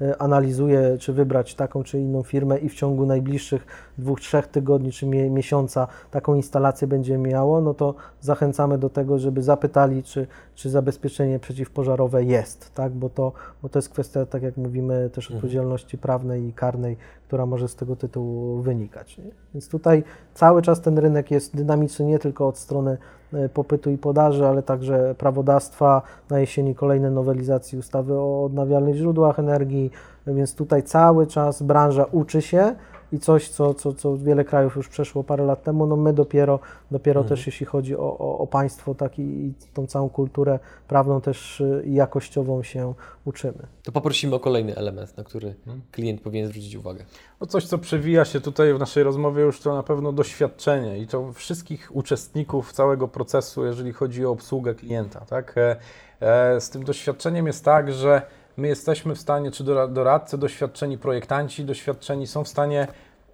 [0.00, 3.66] e, analizuje, czy wybrać taką czy inną firmę i w ciągu najbliższych
[3.98, 9.18] dwóch, trzech tygodni czy mie- miesiąca taką instalację będzie miało, no to zachęcamy do tego,
[9.18, 12.92] żeby zapytali, czy, czy zabezpieczenie przeciwpożarowe jest, tak?
[12.92, 13.32] bo, to,
[13.62, 16.96] bo to jest kwestia, tak jak mówimy, też odpowiedzialności prawnej i karnej,
[17.26, 19.18] która może z tego tytułu wynikać.
[19.18, 19.30] Nie?
[19.54, 22.98] Więc tutaj cały czas ten rynek jest dynamiczny nie tylko od strony
[23.32, 26.02] e, popytu i podaży, ale także prawodawstwa.
[26.30, 29.90] Na jesieni kolejne nowelizacje ustawy o odnawialnych źródłach energii,
[30.26, 32.74] więc tutaj cały czas branża uczy się
[33.12, 36.60] i coś, co, co, co wiele krajów już przeszło parę lat temu, no my dopiero,
[36.90, 40.58] dopiero też jeśli chodzi o, o, o państwo tak i, i tą całą kulturę
[40.88, 42.94] prawną też y, i jakościową się
[43.24, 43.66] uczymy.
[43.82, 45.82] To poprosimy o kolejny element, na który Hmm.
[45.90, 47.04] klient powinien zwrócić uwagę.
[47.40, 51.06] No coś, co przewija się tutaj w naszej rozmowie, już to na pewno doświadczenie i
[51.06, 55.20] to wszystkich uczestników całego procesu, jeżeli chodzi o obsługę klienta.
[55.20, 55.58] Tak?
[55.58, 55.76] E,
[56.20, 58.22] e, Z tym doświadczeniem jest tak, że
[58.56, 62.86] my jesteśmy w stanie, czy dora- doradcy, doświadczeni projektanci, doświadczeni są w stanie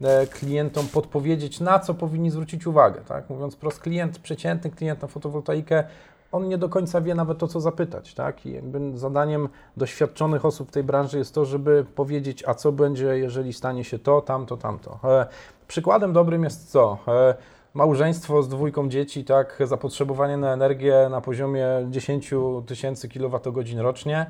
[0.02, 3.00] e, klientom podpowiedzieć, na co powinni zwrócić uwagę.
[3.00, 3.30] Tak?
[3.30, 5.84] Mówiąc wprost, klient, przeciętny klient na fotowoltaikę,
[6.32, 8.14] on nie do końca wie nawet o co zapytać.
[8.14, 8.46] Tak?
[8.46, 13.06] I jakby zadaniem doświadczonych osób w tej branży jest to, żeby powiedzieć, a co będzie,
[13.06, 14.98] jeżeli stanie się to, tamto, tamto.
[15.04, 15.26] E,
[15.68, 16.98] przykładem dobrym jest co?
[17.08, 17.34] E,
[17.74, 22.30] małżeństwo z dwójką dzieci, tak, zapotrzebowanie na energię na poziomie 10
[22.66, 24.26] tysięcy kWh rocznie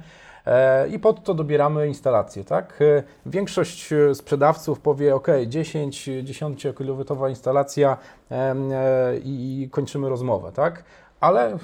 [0.91, 2.79] i pod to dobieramy instalację, tak.
[2.83, 7.97] E, Większość e, sprzedawców powie, ok, 10, 10 kW instalacja
[8.31, 8.55] e,
[9.25, 10.85] i kończymy rozmowę, tak.
[11.21, 11.59] Ale e,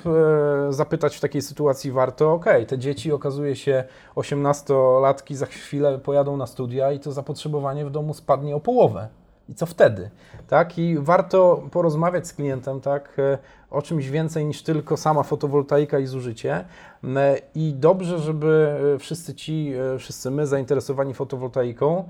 [0.70, 3.84] zapytać w takiej sytuacji warto, ok, te dzieci okazuje się
[4.16, 9.08] 18-latki za chwilę pojadą na studia i to zapotrzebowanie w domu spadnie o połowę.
[9.48, 10.10] I co wtedy?
[10.48, 10.78] Tak?
[10.78, 13.38] I warto porozmawiać z klientem tak, e,
[13.70, 16.64] o czymś więcej niż tylko sama fotowoltaika i zużycie.
[17.04, 22.08] E, I dobrze, żeby e, wszyscy ci, e, wszyscy my zainteresowani fotowoltaiką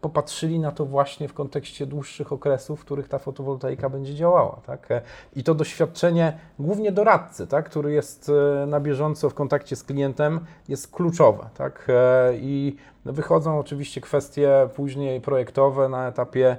[0.00, 4.60] popatrzyli na to właśnie w kontekście dłuższych okresów, w których ta fotowoltaika będzie działała.
[4.66, 4.88] Tak?
[5.36, 8.30] I to doświadczenie głównie doradcy, tak, który jest
[8.66, 11.48] na bieżąco w kontakcie z klientem, jest kluczowe.
[11.54, 11.88] Tak?
[12.34, 16.56] I wychodzą oczywiście kwestie później projektowe na etapie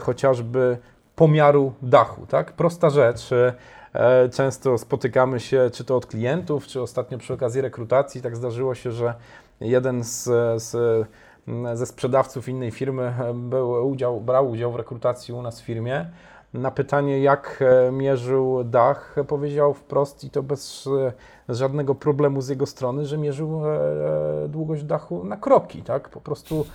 [0.00, 0.78] chociażby
[1.18, 2.26] pomiaru dachu.
[2.26, 2.52] Tak?
[2.52, 3.32] Prosta rzecz.
[3.32, 3.54] e,
[3.94, 8.74] e, Często spotykamy się, czy to od klientów, czy ostatnio przy okazji rekrutacji, tak zdarzyło
[8.74, 9.14] się, że
[9.60, 10.24] jeden z,
[10.62, 10.76] z,
[11.74, 16.06] ze sprzedawców innej firmy e, był udział, brał udział w rekrutacji u nas w firmie.
[16.54, 20.88] Na pytanie, jak e, mierzył dach, powiedział wprost i to bez
[21.48, 23.62] żadnego problemu z jego strony, że mierzył
[24.48, 26.08] długość dachu na kroki, tak?
[26.08, 26.66] Po prostu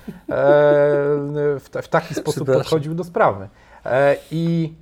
[1.59, 3.47] w, ta- w taki sposób podchodził do sprawy.
[3.85, 4.73] E, I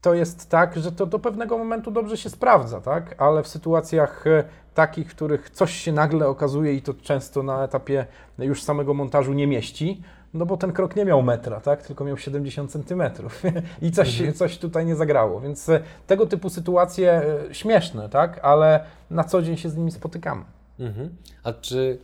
[0.00, 3.22] to jest tak, że to do pewnego momentu dobrze się sprawdza, tak?
[3.22, 4.44] Ale w sytuacjach e,
[4.74, 8.06] takich, w których coś się nagle okazuje i to często na etapie
[8.38, 10.02] już samego montażu nie mieści,
[10.34, 11.82] no bo ten krok nie miał metra, tak?
[11.82, 13.42] Tylko miał 70 centymetrów
[13.82, 15.40] i coś, coś tutaj nie zagrało.
[15.40, 17.22] Więc e, tego typu sytuacje
[17.52, 18.40] śmieszne, tak?
[18.42, 20.44] Ale na co dzień się z nimi spotykamy.
[20.78, 21.16] Mhm.
[21.44, 21.98] A czy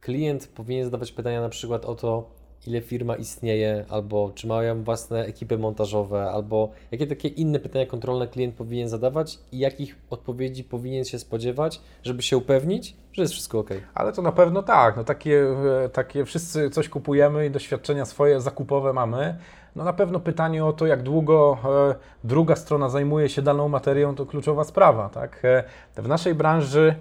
[0.00, 2.30] klient powinien zadawać pytania na przykład o to,
[2.68, 8.28] ile firma istnieje, albo czy mają własne ekipy montażowe, albo jakie takie inne pytania kontrolne
[8.28, 13.58] klient powinien zadawać i jakich odpowiedzi powinien się spodziewać, żeby się upewnić, że jest wszystko
[13.58, 13.70] ok?
[13.94, 14.96] Ale to na pewno tak.
[14.96, 15.46] No takie,
[15.84, 19.36] e, takie wszyscy coś kupujemy i doświadczenia swoje zakupowe mamy.
[19.76, 21.94] No na pewno pytanie o to, jak długo e,
[22.24, 25.08] druga strona zajmuje się daną materią, to kluczowa sprawa.
[25.08, 25.44] Tak?
[25.44, 25.64] E,
[26.02, 26.94] w naszej branży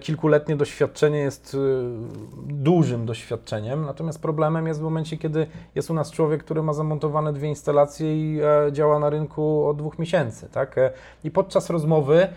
[0.00, 1.58] kilkuletnie doświadczenie jest e,
[2.46, 7.32] dużym doświadczeniem, natomiast problemem jest w momencie, kiedy jest u nas człowiek, który ma zamontowane
[7.32, 10.48] dwie instalacje i e, działa na rynku od dwóch miesięcy.
[10.52, 10.78] Tak?
[10.78, 10.90] E,
[11.24, 12.28] I podczas rozmowy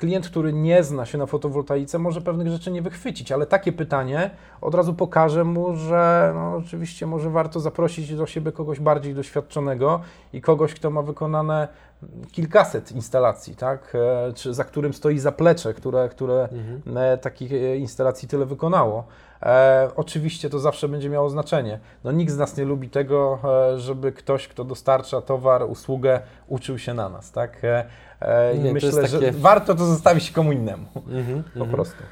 [0.00, 4.30] klient, który nie zna się na fotowoltaice, może pewnych rzeczy nie wychwycić, ale takie pytanie
[4.60, 10.00] od razu pokaże mu, że no, oczywiście może warto zaprosić do siebie kogoś bardziej doświadczonego
[10.32, 11.68] i kogoś, kto ma wykonane
[12.32, 13.92] kilkaset instalacji, tak?
[13.94, 16.48] E, czy za którym stoi zaplecze, które, które
[16.96, 19.04] e, takich e, instalacji tyle wykonało.
[19.42, 21.78] E, oczywiście to zawsze będzie miało znaczenie.
[22.04, 23.38] No, nikt z nas nie lubi tego,
[23.74, 27.64] e, żeby ktoś, kto dostarcza towar, usługę, uczył się na nas, tak?
[27.64, 27.84] E,
[28.20, 32.02] e, Nie, myślę, jest że takie- warto to zostawić komu innemu, Mhm, po prostu.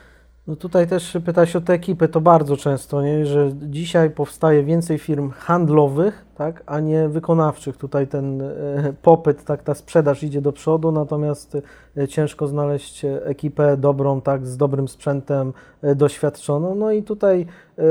[0.47, 3.27] No tutaj też pytać o te ekipy, to bardzo często, nie?
[3.27, 7.77] że dzisiaj powstaje więcej firm handlowych, tak, a nie wykonawczych.
[7.77, 8.47] Tutaj ten e,
[9.03, 11.57] popyt, tak, ta sprzedaż idzie do przodu, natomiast
[11.97, 15.53] e, ciężko znaleźć e, ekipę dobrą, tak, z dobrym sprzętem,
[15.97, 16.75] doświadczoną.
[16.75, 17.47] No i tutaj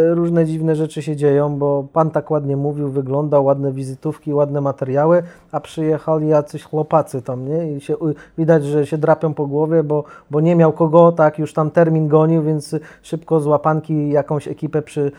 [0.09, 5.23] różne dziwne rzeczy się dzieją, bo Pan tak ładnie mówił, wygląda, ładne wizytówki, ładne materiały,
[5.51, 7.73] a przyjechali jacyś chłopacy tam, nie?
[7.73, 7.95] I się,
[8.37, 12.07] widać, że się drapią po głowie, bo, bo nie miał kogo, tak, już tam termin
[12.07, 15.11] gonił, więc szybko z łapanki jakąś ekipę przy,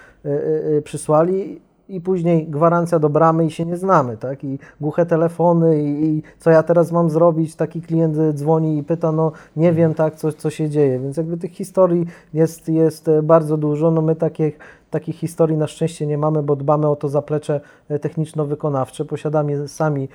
[0.85, 4.45] przysłali i później gwarancja do bramy i się nie znamy, tak?
[4.45, 7.57] I głuche telefony i, i co ja teraz mam zrobić?
[7.57, 11.37] Taki klient dzwoni i pyta, no nie wiem, tak, co, co się dzieje, więc jakby
[11.37, 14.59] tych historii jest, jest e, bardzo dużo, no my takich,
[14.91, 20.09] takich historii na szczęście nie mamy, bo dbamy o to zaplecze e, techniczno-wykonawcze, posiadamy sami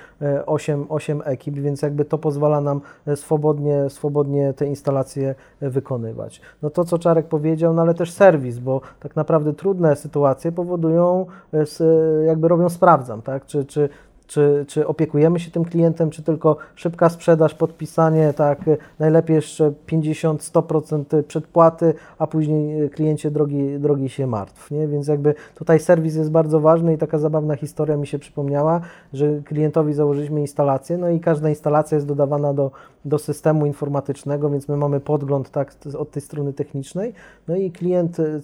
[0.46, 6.40] 8, 8 ekip, więc jakby to pozwala nam e, swobodnie, swobodnie te instalacje e, wykonywać.
[6.62, 11.26] No to, co Czarek powiedział, no ale też serwis, bo tak naprawdę trudne sytuacje powodują,
[11.54, 13.88] e, e, jakby robią sprawdzam, tak, czy, czy
[14.26, 18.60] czy, czy opiekujemy się tym klientem, czy tylko szybka sprzedaż, podpisanie, tak,
[18.98, 24.88] najlepiej jeszcze 50-100% przedpłaty, a później e, kliencie drogi, drogi się martw, nie?
[24.88, 28.80] Więc jakby tutaj serwis jest bardzo ważny i taka zabawna historia mi się przypomniała,
[29.12, 32.70] że klientowi założyliśmy instalację, no i każda instalacja jest dodawana do,
[33.04, 37.12] do systemu informatycznego, więc my mamy podgląd tak od tej strony technicznej,
[37.48, 38.40] no i klient e,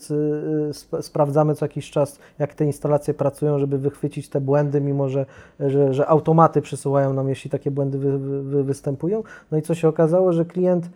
[0.81, 5.27] sp- sprawdzamy co jakiś czas, jak te instalacje pracują, żeby wychwycić te błędy, mimo że,
[5.61, 9.23] że, że automaty przysyłają nam, jeśli takie błędy wy, wy, wy- występują.
[9.51, 10.91] No i co się okazało, że klient y,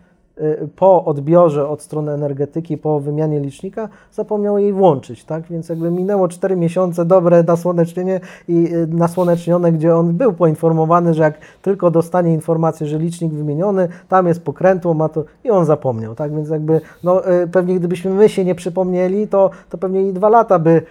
[0.75, 5.43] po odbiorze od strony energetyki, po wymianie licznika, zapomniał jej włączyć, tak?
[5.49, 11.23] Więc jakby minęło 4 miesiące, dobre nasłonecznienie i y, nasłonecznione, gdzie on był poinformowany, że
[11.23, 16.15] jak tylko dostanie informację, że licznik wymieniony, tam jest pokrętło, ma to i on zapomniał,
[16.15, 16.35] tak?
[16.35, 20.29] Więc jakby, no y, pewnie gdybyśmy my się nie przypomnieli, to, to pewnie i dwa
[20.29, 20.81] lata by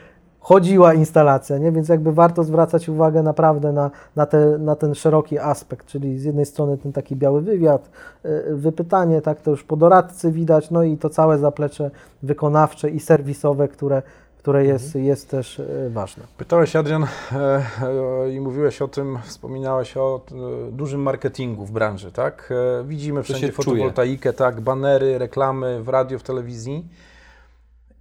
[0.45, 1.73] chodziła instalacja, nie?
[1.73, 6.25] więc jakby warto zwracać uwagę naprawdę na, na, te, na ten szeroki aspekt, czyli z
[6.25, 7.91] jednej strony ten taki biały wywiad,
[8.25, 11.91] y, wypytanie, tak to już po doradcy widać, no i to całe zaplecze
[12.23, 14.03] wykonawcze i serwisowe, które,
[14.39, 15.05] które jest, Mhm.
[15.05, 16.25] jest też y, ważne.
[16.39, 20.21] Pytałeś, Adrian, e, e, i mówiłeś o tym, wspominałeś o
[20.69, 22.53] e, dużym marketingu w branży, tak?
[22.85, 23.53] Widzimy wszędzie czuje.
[23.53, 24.61] fotowoltaikę, tak?
[24.61, 26.85] Banery, reklamy w radio, w telewizji.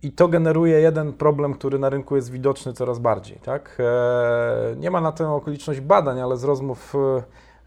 [0.04, 3.78] I to generuje jeden problem, który na rynku jest widoczny coraz bardziej, tak?
[3.80, 6.94] E, nie ma na tę okoliczność badań, ale z rozmów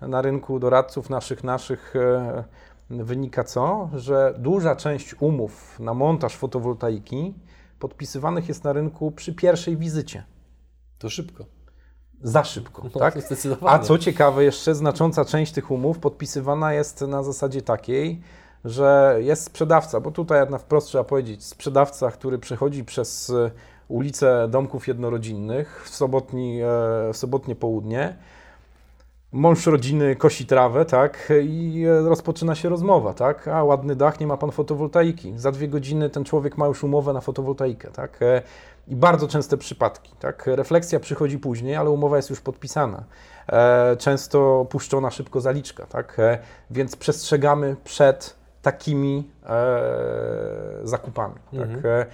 [0.03, 2.45] e, na rynku doradców naszych, naszych e,
[2.91, 3.91] wynika co?
[3.95, 7.35] Że duża część umów na montaż fotowoltaiki
[7.79, 10.25] podpisywanych jest na rynku przy pierwszej wizycie.
[10.99, 11.45] To szybko.
[12.23, 13.19] Za szybko, No, tak?
[13.67, 18.23] A co ciekawe, jeszcze znacząca część tych umów podpisywana jest na zasadzie takiej,
[18.65, 23.51] że jest sprzedawca, bo tutaj na wprost trzeba powiedzieć, sprzedawca, który przechodzi przez e,
[23.89, 26.67] ulicę domków jednorodzinnych w, sobotni, e,
[27.13, 28.17] w sobotnie południe,
[29.33, 34.27] mąż rodziny kosi trawę, tak, i e, rozpoczyna się rozmowa, tak, a ładny dach, nie
[34.27, 35.33] ma pan fotowoltaiki.
[35.37, 38.21] Za dwie godziny ten człowiek ma już umowę na fotowoltaikę, tak,
[38.89, 43.05] i bardzo częste przypadki, tak, refleksja przychodzi później, ale umowa jest już podpisana.
[43.99, 46.17] Często puszczona szybko zaliczka, tak,
[46.71, 48.37] więc przestrzegamy przed
[48.67, 49.51] takimi e,
[50.83, 51.61] zakupami, tak.
[51.61, 51.87] Mhm.
[51.87, 52.07] E,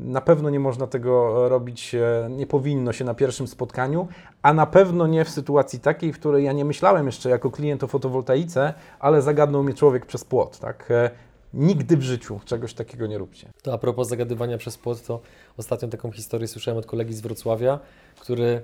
[0.00, 4.08] Na pewno nie można tego robić, e, nie powinno się na pierwszym spotkaniu,
[4.42, 7.84] a na pewno nie w sytuacji takiej, w której ja nie myślałem jeszcze jako klient
[7.84, 10.58] o fotowoltaice, ale zagadnął mnie człowiek przez płot.
[10.58, 10.88] Tak?
[11.54, 13.48] Nigdy w życiu czegoś takiego nie róbcie.
[13.62, 15.20] To a propos zagadywania przez płot, to
[15.56, 17.78] ostatnio taką historię słyszałem od kolegi z Wrocławia,
[18.20, 18.62] który,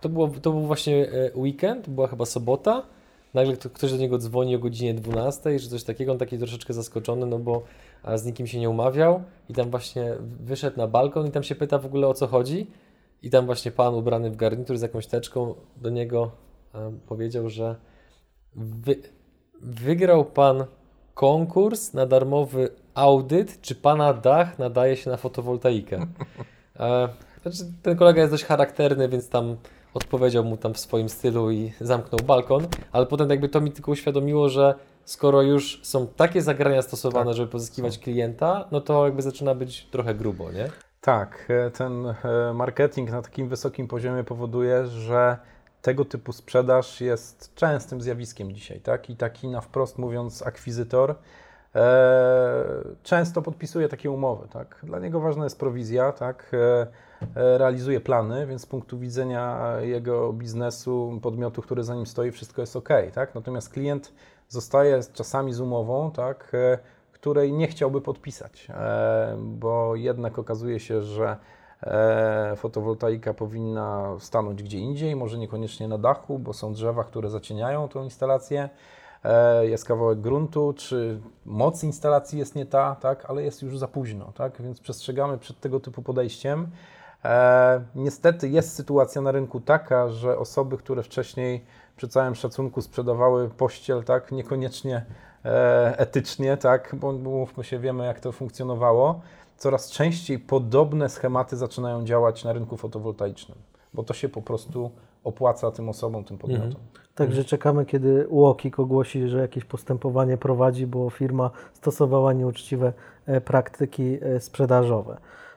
[0.00, 2.82] to, było, to był właśnie weekend, była chyba sobota,
[3.34, 6.74] nagle kto- ktoś do niego dzwoni o godzinie 12, czy coś takiego, on taki troszeczkę
[6.74, 7.62] zaskoczony, no bo
[8.14, 11.78] z nikim się nie umawiał i tam właśnie wyszedł na balkon i tam się pyta
[11.78, 12.66] w ogóle o co chodzi
[13.22, 16.30] i tam właśnie pan ubrany w garnitur z jakąś teczką do niego
[17.06, 17.76] powiedział, że
[18.56, 18.96] wy,
[19.60, 20.64] wygrał pan
[21.14, 26.06] konkurs na darmowy audyt, czy pana dach nadaje się na fotowoltaikę.
[27.42, 29.56] Znaczy, ten kolega jest dość charakterny, więc tam
[29.98, 33.92] odpowiedział mu tam w swoim stylu i zamknął balkon, ale potem jakby to mi tylko
[33.92, 34.74] uświadomiło, że
[35.04, 39.86] skoro już są takie zagrania stosowane, Tak, żeby pozyskiwać klienta, no to jakby zaczyna być
[39.86, 40.70] trochę grubo, nie?
[41.00, 42.14] Tak, e, ten e,
[42.54, 45.38] marketing na takim wysokim poziomie powoduje, że
[45.82, 49.10] tego typu sprzedaż jest częstym zjawiskiem dzisiaj, tak?
[49.10, 51.14] I taki na wprost mówiąc akwizytor
[51.74, 52.64] e,
[53.02, 54.76] często podpisuje takie umowy, tak?
[54.82, 56.50] Dla niego ważna jest prowizja, tak?
[56.52, 56.86] E, e,
[57.34, 62.76] realizuje plany, więc z punktu widzenia jego biznesu, podmiotu, który za nim stoi, wszystko jest
[62.76, 63.34] ok, tak?
[63.34, 64.12] Natomiast klient
[64.48, 66.50] zostaje czasami z umową, tak?
[66.54, 66.78] E,
[67.20, 71.36] której nie chciałby podpisać, e, bo jednak okazuje się, że
[71.82, 77.88] e, fotowoltaika powinna stanąć gdzie indziej, może niekoniecznie na dachu, bo są drzewa, które zacieniają
[77.88, 78.68] tą instalację,
[79.24, 83.88] e, jest kawałek gruntu, czy moc instalacji jest nie ta, tak, ale jest już za
[83.88, 86.66] późno, tak, więc przestrzegamy przed tego typu podejściem.
[87.24, 91.64] E, niestety jest sytuacja na rynku taka, że osoby, które wcześniej
[91.96, 95.04] przy całym szacunku sprzedawały pościel, tak, niekoniecznie
[95.44, 99.20] e, etycznie, tak, bo mówmy się, wiemy jak to funkcjonowało,
[99.56, 103.58] coraz częściej podobne schematy zaczynają działać na rynku fotowoltaicznym,
[103.94, 104.90] bo to się po prostu
[105.24, 106.80] opłaca tym osobom, tym podmiotom.
[107.14, 112.92] Także czekamy, kiedy UOKiK ogłosi, że jakieś postępowanie prowadzi, bo firma stosowała nieuczciwe
[113.26, 115.16] e, praktyki sprzedażowe.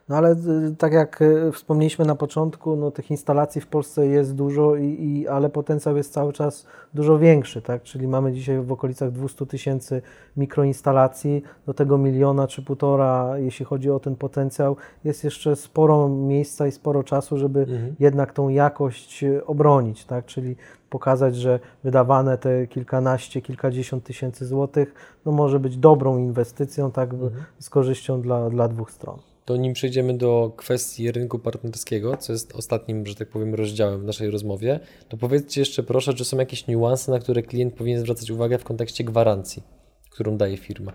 [0.10, 0.36] No ale e,
[0.78, 5.28] tak jak e, wspomnieliśmy na początku, no tych instalacji w Polsce jest dużo, i, i,
[5.28, 7.84] ale potencjał jest cały czas dużo większy, tak?
[7.84, 10.02] Czyli mamy dzisiaj w okolicach 200 tysięcy
[10.38, 16.68] mikroinstalacji, do tego miliona czy półtora, jeśli chodzi o ten potencjał, jest jeszcze sporo miejsca
[16.68, 17.96] i sporo czasu, żeby Mhm.
[18.00, 20.26] jednak tą jakość e, obronić, tak?
[20.26, 20.56] Czyli
[20.90, 24.94] pokazać, że wydawane te kilkanaście, kilkadziesiąt tysięcy złotych,
[25.26, 27.32] no może być dobrą inwestycją, tak, Mhm.
[27.60, 29.18] z korzyścią dla, dla dwóch stron.
[29.52, 34.04] To nim przejdziemy do kwestii rynku partnerskiego, co jest ostatnim, że tak powiem, rozdziałem w
[34.04, 34.80] naszej rozmowie,
[35.10, 38.64] to powiedzcie jeszcze proszę, czy są jakieś niuanse, na które klient powinien zwracać uwagę w
[38.64, 39.64] kontekście gwarancji,
[40.10, 40.94] którą daje firma.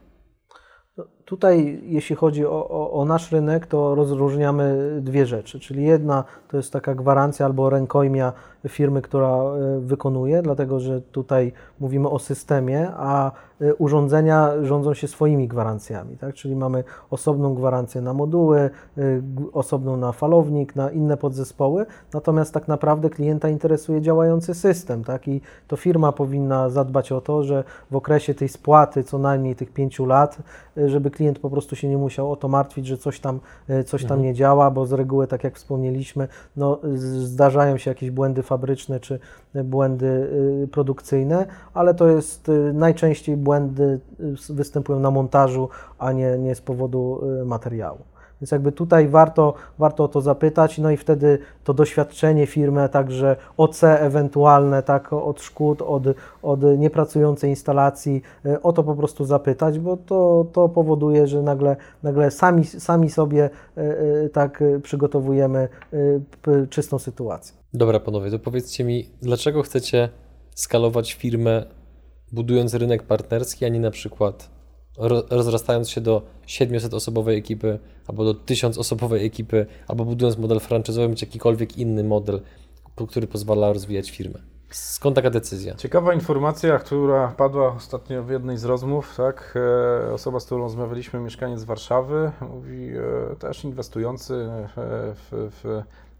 [1.26, 5.60] Tutaj, jeśli chodzi o, o, o, nasz rynek, to rozróżniamy dwie rzeczy.
[5.60, 8.32] Czyli jedna to jest taka gwarancja albo rękojmia
[8.68, 15.08] firmy, która e, wykonuje, dlatego że tutaj mówimy o systemie, a e, urządzenia rządzą się
[15.08, 16.16] swoimi gwarancjami.
[16.16, 16.34] Tak?
[16.34, 18.70] Czyli mamy osobną gwarancję na moduły, e,
[19.52, 25.04] osobną na falownik, na inne podzespoły, natomiast tak naprawdę klienta interesuje działający system.
[25.04, 25.28] Tak?
[25.28, 29.72] I to firma powinna zadbać o to, że w okresie tej spłaty co najmniej tych
[29.72, 30.38] pięciu lat,
[30.76, 33.40] żeby klient po prostu się nie musiał o to martwić, że coś tam,
[33.86, 34.22] coś tam mhm.
[34.22, 36.78] nie działa, bo z reguły, tak jak wspomnieliśmy, no,
[37.22, 39.18] zdarzają się jakieś błędy fabryczne czy
[39.54, 40.06] błędy
[40.64, 46.54] y, produkcyjne, ale to jest y, najczęściej błędy y, występują na montażu, a nie, nie
[46.54, 47.98] z powodu materiału.
[48.40, 53.36] Więc jakby tutaj warto, warto o to zapytać, no i wtedy to doświadczenie firmy, także
[53.56, 56.02] OC ewentualne, tak, od szkód, od,
[56.42, 61.76] od niepracującej instalacji, e, o to po prostu zapytać, bo to, to powoduje, że nagle,
[62.02, 65.68] nagle sami, sami sobie e, e, tak przygotowujemy
[66.70, 67.56] czystą sytuację.
[67.74, 70.08] Dobra panowie, to powiedzcie mi, dlaczego chcecie
[70.54, 71.64] skalować firmę
[72.32, 74.55] budując rynek partnerski, a nie na przykład
[75.30, 81.78] rozrastając się do 700-osobowej ekipy, albo do 1000-osobowej ekipy, albo budując model franczyzowy, czy jakikolwiek
[81.78, 82.40] inny model,
[83.08, 84.38] który pozwala rozwijać firmę.
[84.70, 85.74] Skąd taka decyzja?
[85.74, 89.54] Ciekawa informacja, która padła ostatnio w jednej z rozmów, tak?
[90.06, 92.90] E, osoba, z którą rozmawialiśmy, mieszkaniec Warszawy, mówi
[93.32, 94.68] e, też inwestujący e,
[95.14, 95.50] w,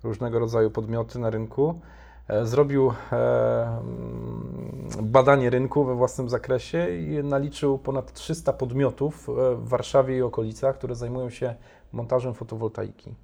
[0.01, 1.81] w różnego rodzaju podmioty na rynku,
[2.43, 3.17] zrobił e,
[3.67, 10.23] mm, badanie rynku we własnym zakresie i naliczył ponad 300 podmiotów e, w Warszawie i
[10.23, 11.55] okolicach, które zajmują się
[11.93, 13.15] montażem fotowoltaiki.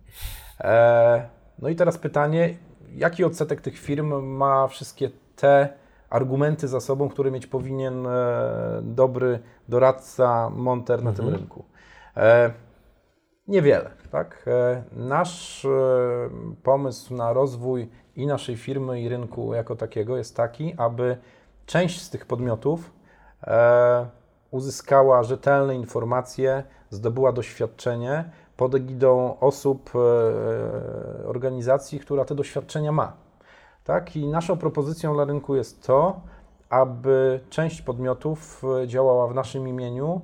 [1.59, 2.55] No i teraz pytanie,
[2.95, 5.69] jaki odsetek tych firm ma wszystkie te
[6.11, 8.07] argumenty za sobą, które mieć powinien
[8.83, 9.39] dobry
[9.69, 11.17] doradca, monter na mhm.
[11.17, 11.65] tym rynku?
[13.49, 13.91] Niewiele.
[14.11, 14.45] Tak?
[14.93, 15.67] Nasz
[16.63, 21.17] pomysł na rozwój i naszej firmy, i rynku jako takiego jest taki, aby
[21.67, 22.93] część z tych podmiotów
[23.43, 24.07] e,
[24.51, 33.13] uzyskała rzetelne informacje, zdobyła doświadczenie pod egidą osób, e, organizacji, która te doświadczenia ma.
[33.85, 34.17] Tak?
[34.17, 36.21] I naszą propozycją dla rynku jest to,
[36.69, 40.21] aby część podmiotów e, działała w naszym imieniu,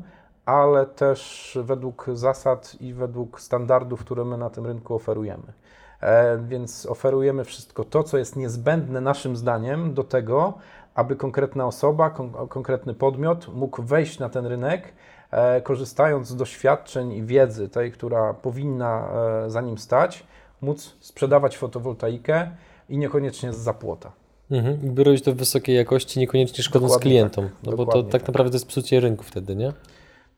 [0.47, 5.53] ale też według zasad i według standardów, które my na tym rynku oferujemy.
[6.01, 10.55] E, więc oferujemy wszystko to, co jest niezbędne naszym zdaniem do tego,
[10.95, 14.93] aby konkretna osoba, kon konkretny podmiot mógł wejść na ten rynek,
[15.31, 19.09] e, korzystając z doświadczeń i wiedzy tej, która powinna
[19.47, 20.25] e, za nim stać,
[20.61, 22.51] móc sprzedawać fotowoltaikę
[22.89, 24.13] i niekoniecznie z zapłota.
[24.51, 24.77] Mhm.
[24.77, 27.55] By robić to w wysokiej jakości, niekoniecznie szkodząc Dokładnie klientom, tak.
[27.63, 29.73] no bo to tak, tak naprawdę jest psucie rynku wtedy, nie?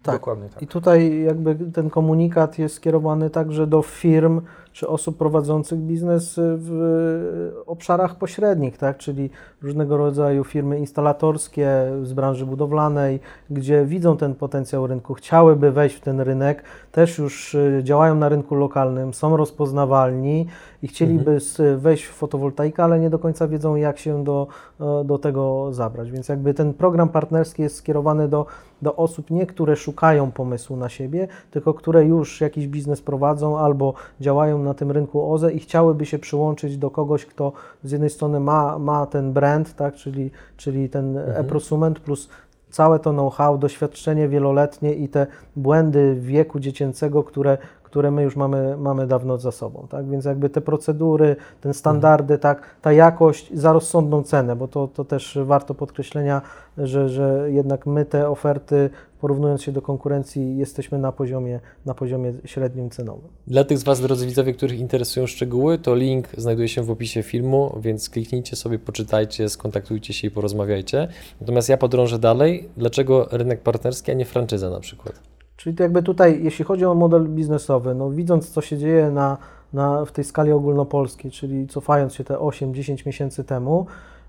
[0.02, 0.14] Tak.
[0.14, 0.62] Dokładnie tak.
[0.62, 4.40] I tutaj jakby ten komunikat jest skierowany także do firm
[4.72, 8.98] czy osób prowadzących biznes w obszarach pośrednich, tak?
[8.98, 9.30] czyli
[9.62, 11.70] różnego rodzaju firmy instalatorskie
[12.02, 16.62] z branży budowlanej, gdzie widzą ten potencjał rynku, chciałyby wejść w ten rynek,
[16.92, 20.46] też już y, działają na rynku lokalnym, są rozpoznawalni
[20.82, 21.78] i chcieliby mhm.
[21.78, 24.46] wejść w fotowoltaikę, ale nie do końca wiedzą, jak się do,
[24.80, 26.10] e, do tego zabrać.
[26.10, 28.46] Więc jakby ten program partnerski jest skierowany do,
[28.82, 33.94] do osób nie, które szukają pomysłu na siebie, tylko które już jakiś biznes prowadzą albo
[34.20, 37.52] działają na tym rynku OZE i chciałyby się przyłączyć do kogoś, kto
[37.84, 41.46] z jednej strony ma, ma ten brand, tak, czyli, czyli ten mhm.
[41.46, 42.28] e-prosument plus
[42.70, 47.58] całe to know-how, doświadczenie wieloletnie i te błędy wieku dziecięcego, które,
[47.90, 49.86] które my już mamy, mamy dawno za sobą.
[49.90, 50.08] Tak?
[50.10, 52.40] Więc jakby te procedury, ten standardy, mhm.
[52.40, 56.42] tak, ta jakość za rozsądną cenę, bo to, to też warto podkreślenia,
[56.78, 62.32] że, że jednak my te oferty porównując się do konkurencji, jesteśmy na poziomie, na poziomie
[62.44, 63.28] średnim cenowym.
[63.46, 67.22] Dla tych z Was, drodzy widzowie, których interesują szczegóły, to link znajduje się w opisie
[67.22, 71.08] filmu, więc kliknijcie sobie, poczytajcie, skontaktujcie się i porozmawiajcie.
[71.40, 72.68] Natomiast ja podrążę dalej.
[72.76, 75.39] Dlaczego rynek partnerski, a nie franczyza na przykład?
[75.60, 79.36] Czyli to jakby tutaj, jeśli chodzi o model biznesowy, no widząc, co się dzieje na,
[79.72, 83.86] na, w tej skali ogólnopolskiej, czyli cofając się te 8-10 miesięcy temu,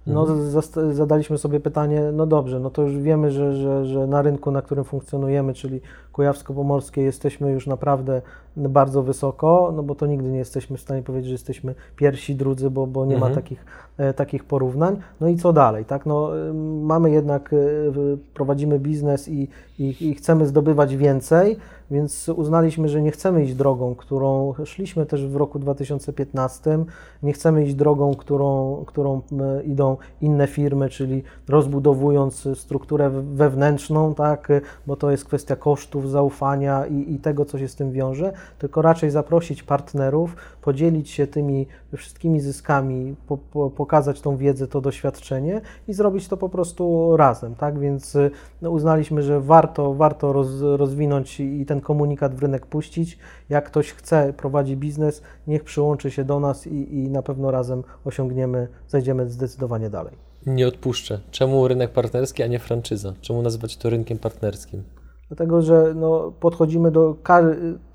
[0.07, 0.61] no, mhm.
[0.93, 4.61] zadaliśmy sobie pytanie, no dobrze, no to już wiemy, że, że, że na rynku, na
[4.61, 5.81] którym funkcjonujemy, czyli
[6.13, 8.21] kujawsko-pomorskie, jesteśmy już naprawdę
[8.57, 12.69] bardzo wysoko, no bo to nigdy nie jesteśmy w stanie powiedzieć, że jesteśmy pierwsi, drudzy,
[12.69, 13.31] bo, bo nie Mhm.
[13.31, 13.65] ma takich,
[13.97, 14.97] e, takich porównań.
[15.21, 16.05] No i co dalej, tak?
[16.05, 17.49] No, y, mamy jednak,
[17.91, 19.47] w- prowadzimy biznes i,
[19.79, 21.57] i, i chcemy zdobywać więcej,
[21.91, 26.85] więc uznaliśmy, że nie chcemy iść drogą, którą szliśmy też w roku 2015,
[27.23, 34.47] nie chcemy iść drogą, którą, którą m, idą inne firmy, czyli rozbudowując strukturę wewnętrzną, tak,
[34.87, 38.81] bo to jest kwestia kosztów, zaufania i, i tego, co się z tym wiąże, tylko
[38.81, 45.61] raczej zaprosić partnerów, podzielić się tymi wszystkimi zyskami, po, po, pokazać tą wiedzę, to doświadczenie
[45.87, 48.17] i zrobić to po prostu razem, tak, więc
[48.61, 53.17] no, uznaliśmy, że warto, warto roz, rozwinąć i, i ten komunikat w rynek puścić.
[53.49, 57.83] Jak ktoś chce, prowadzi biznes, niech przyłączy się do nas i, i na pewno razem
[58.05, 60.13] osiągniemy, zajdziemy zdecydowanie dalej.
[60.45, 61.19] Nie odpuszczę.
[61.31, 63.13] Czemu rynek partnerski, a nie franczyza?
[63.21, 64.83] Czemu nazywać to rynkiem partnerskim?
[65.27, 67.15] Dlatego, że no, podchodzimy do,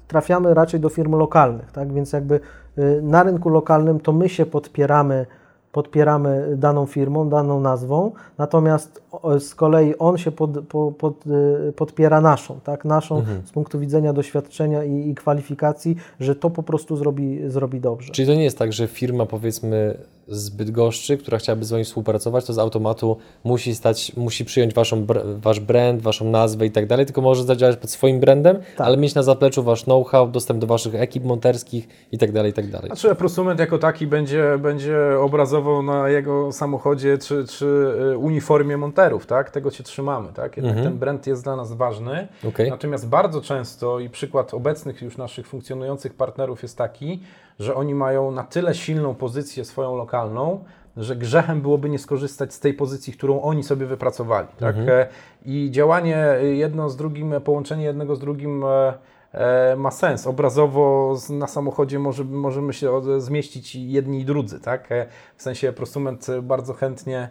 [0.09, 1.93] trafiamy raczej do firm lokalnych, tak?
[1.93, 2.41] Więc jakby
[2.79, 5.27] y, na rynku lokalnym to my się podpieramy,
[5.73, 9.03] podpieramy daną firmą, daną nazwą, natomiast
[9.39, 12.85] z kolei on się pod, po, pod, y, podpiera naszą, tak?
[12.85, 18.13] Naszą z punktu widzenia doświadczenia i, i kwalifikacji, że to po prostu zrobi, zrobi dobrze.
[18.13, 19.99] Czyli to nie jest tak, że firma powiedzmy
[20.29, 25.07] z Bydgoszczy, która chciałaby z Wami współpracować, to z automatu musi stać, musi przyjąć waszą,
[25.37, 28.87] Wasz brand, Waszą nazwę i tak dalej, tylko może zadziałać pod swoim brandem, Tak.
[28.87, 32.55] ale mieć na zapleczu Wasz know-how, dostęp do Waszych ekip monterskich i tak dalej, i
[32.55, 32.87] tak dalej.
[32.87, 37.67] Znaczy prosument jako taki będzie, będzie obrazował na jego samochodzie czy, czy
[38.13, 39.51] y, uniformie monterów, tak?
[39.51, 40.57] Tego się trzymamy, tak?
[40.57, 42.29] Jednak ten brand jest dla nas ważny.
[42.49, 42.71] Okej.
[42.71, 47.21] Natomiast bardzo często i przykład obecnych już naszych funkcjonujących partnerów jest taki,
[47.59, 50.65] że oni mają na tyle silną pozycję swoją lokalną,
[50.97, 54.49] że grzechem byłoby nie skorzystać z tej pozycji, którą oni sobie wypracowali.
[54.59, 54.77] Tak?
[54.77, 55.09] E,
[55.47, 58.95] I działanie jedno z drugim, połączenie jednego z drugim e,
[59.33, 60.27] e, ma sens.
[60.27, 64.61] Obrazowo na samochodzie może, możemy się zmieścić jedni i drudzy.
[64.61, 64.89] Tak?
[65.37, 67.29] W sensie prosument bardzo chętnie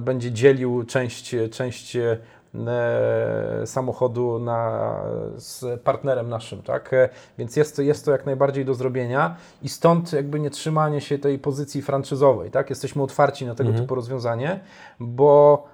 [0.00, 1.96] będzie dzielił część, część
[3.64, 4.90] samochodu na,
[5.36, 6.92] z partnerem naszym, tak?
[6.92, 11.00] E, Więc jest to, jest to jak najbardziej do zrobienia i stąd jakby nie trzymanie
[11.00, 12.70] się tej pozycji franczyzowej, tak?
[12.70, 14.60] Jesteśmy otwarci na tego typu rozwiązanie,
[15.00, 15.64] bo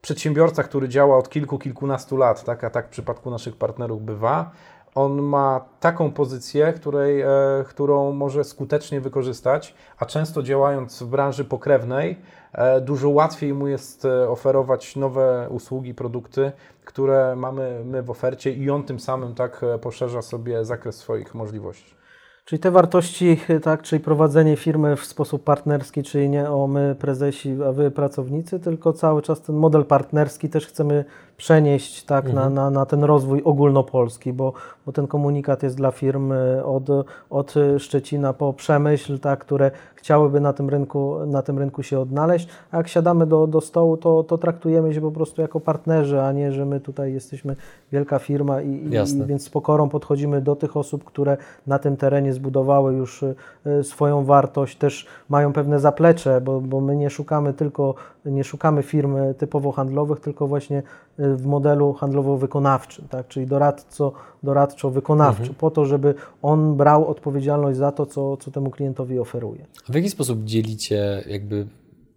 [0.00, 4.50] przedsiębiorca, który działa od kilku, kilkunastu lat, tak, a tak w przypadku naszych partnerów bywa,
[4.94, 7.26] on ma taką pozycję, której, e,
[7.68, 12.16] którą może skutecznie wykorzystać, a często działając w branży pokrewnej,
[12.52, 16.52] e, dużo łatwiej mu jest e, oferować nowe usługi, produkty,
[16.84, 21.98] które mamy my w ofercie i on tym samym tak poszerza sobie zakres swoich możliwości.
[22.48, 27.56] Czyli te wartości, tak, czyli prowadzenie firmy w sposób partnerski, czyli nie o my prezesi,
[27.68, 31.04] a wy pracownicy, tylko cały czas ten model partnerski też chcemy
[31.38, 34.52] przenieść tak, na, na, na ten rozwój ogólnopolski, bo,
[34.86, 36.88] bo ten komunikat jest dla firm y, od,
[37.30, 42.48] od Szczecina po Przemyśl, tak, które chciałyby na tym rynku, na tym rynku się odnaleźć,
[42.70, 46.32] a jak siadamy do, do stołu, to, to traktujemy się po prostu jako partnerzy, a
[46.32, 47.56] nie, że my tutaj jesteśmy
[47.92, 51.36] wielka firma i, i więc z pokorą podchodzimy do tych osób, które
[51.66, 53.34] na tym terenie zbudowały już y,
[53.66, 58.82] y, swoją wartość, też mają pewne zaplecze, bo, bo my nie szukamy tylko, nie szukamy
[58.82, 63.28] firm y, typowo handlowych, tylko właśnie y, w modelu handlowo-wykonawczym, tak?
[63.28, 64.12] czyli doradco,
[64.42, 69.66] doradczo-wykonawczy, po to, żeby on brał odpowiedzialność za to, co, co temu klientowi oferuje.
[69.88, 71.66] A w jaki sposób dzielicie jakby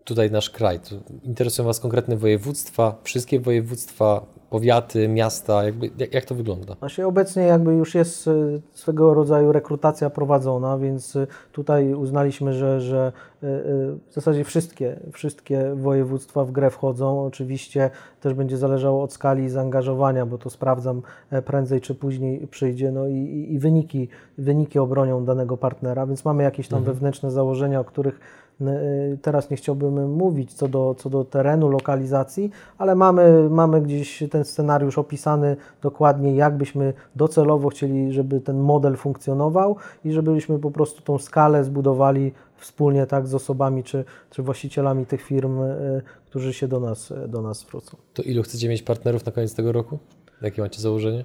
[0.03, 0.79] tutaj nasz kraj?
[1.23, 5.63] Interesują Was konkretne województwa, wszystkie województwa, powiaty, miasta?
[5.63, 6.75] Jakby, jak, jak to wygląda?
[6.79, 12.81] Właśnie obecnie jakby już jest y, swego rodzaju rekrutacja prowadzona, więc y, tutaj uznaliśmy, że,
[12.81, 13.11] że
[13.43, 13.47] y,
[14.09, 17.25] w zasadzie wszystkie, wszystkie województwa w grę wchodzą.
[17.25, 17.89] Oczywiście
[18.21, 23.07] też będzie zależało od skali zaangażowania, bo to sprawdzam e, prędzej czy później przyjdzie, no
[23.07, 28.19] i, i- wyniki, wyniki obronią danego partnera, więc mamy jakieś tam wewnętrzne założenia, o których
[29.21, 34.45] teraz nie chciałbym mówić co do, co do terenu, lokalizacji, ale mamy, mamy gdzieś ten
[34.45, 41.01] scenariusz opisany dokładnie, jak byśmy docelowo chcieli, żeby ten model funkcjonował i żebyśmy po prostu
[41.01, 46.67] tą skalę zbudowali wspólnie tak z osobami czy, czy właścicielami tych firm, y, którzy się
[46.67, 47.97] do nas, do nas zwrócą.
[48.13, 49.99] To ilu chcecie mieć partnerów na koniec tego roku?
[50.41, 51.23] Jakie macie założenie?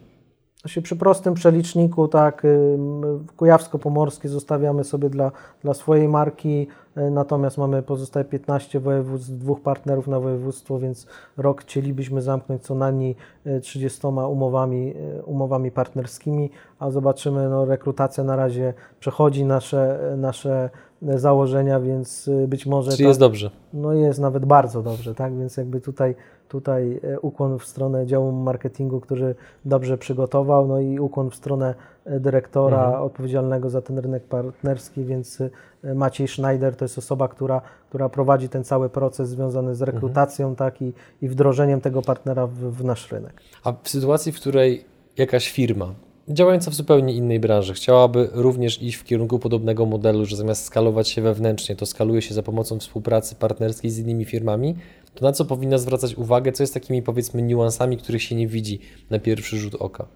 [0.67, 6.67] Właśnie przy prostym przeliczniku, tak, ym, Kujawsko-Pomorskie zostawiamy sobie dla, dla swojej marki,
[6.99, 11.07] y, natomiast mamy pozostałe 15 województw, dwóch partnerów na województwo, więc
[11.37, 18.25] rok chcielibyśmy zamknąć co najmniej y, 30 umowami, y, umowami partnerskimi, a zobaczymy, no, rekrutacja
[18.25, 20.71] na razie przechodzi nasze, nasze
[21.03, 23.51] założenia, więc y, być może Czyli ta- jest dobrze.
[23.73, 25.39] no jest nawet bardzo dobrze, tak?
[25.39, 26.15] Więc jakby tutaj,
[26.49, 29.35] tutaj e, ukłon w stronę działu marketingu, który
[29.65, 31.75] dobrze przygotował, no i ukłon w stronę
[32.07, 33.03] dyrektora Mhm.
[33.03, 35.41] odpowiedzialnego za ten rynek partnerski, więc
[35.85, 40.57] e, Maciej Schneider to jest osoba, która, która prowadzi ten cały proces związany z rekrutacją
[40.57, 40.93] tak, i,
[41.23, 43.33] i wdrożeniem tego partnera w, w nasz rynek.
[43.65, 44.85] A w sytuacji, w której
[45.17, 45.87] jakaś firma
[46.29, 51.09] działająca w zupełnie innej branży chciałaby również iść w kierunku podobnego modelu, że zamiast skalować
[51.09, 54.77] się wewnętrznie, to skaluje się za pomocą współpracy partnerskiej z innymi firmami,
[55.15, 58.81] to na co powinna zwracać uwagę, co jest takimi powiedzmy niuansami, których się nie widzi
[59.11, 60.07] na pierwszy rzut oka?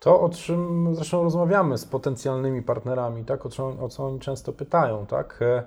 [0.00, 3.46] To, o czym zresztą rozmawiamy z potencjalnymi partnerami, tak?
[3.46, 5.38] o, co, o co oni często pytają, tak?
[5.42, 5.62] E,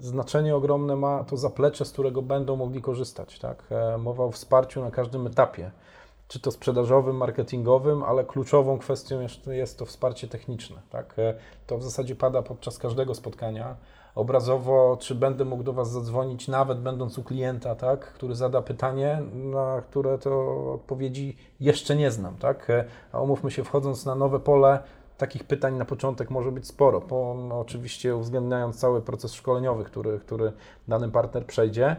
[0.00, 3.38] Znaczenie ogromne ma to zaplecze, z którego będą mogli korzystać.
[3.38, 3.64] Tak?
[3.70, 5.70] E, Mowa o wsparciu na każdym etapie,
[6.28, 10.76] czy to sprzedażowym, marketingowym, ale kluczową kwestią jest, to wsparcie techniczne.
[10.90, 11.18] Tak?
[11.18, 11.34] E,
[11.66, 13.76] To w zasadzie pada podczas każdego spotkania.
[14.14, 18.00] Obrazowo, czy będę mógł do Was zadzwonić, nawet będąc u klienta, tak?
[18.00, 22.36] który zada pytanie, na które to odpowiedzi jeszcze nie znam.
[22.36, 22.70] Tak?
[22.70, 24.78] E, A umówmy się, wchodząc na nowe pole,
[25.18, 30.20] takich pytań na początek może być sporo, po, no, oczywiście uwzględniając cały proces szkoleniowy, który,
[30.20, 30.52] który
[30.88, 31.96] dany partner przejdzie,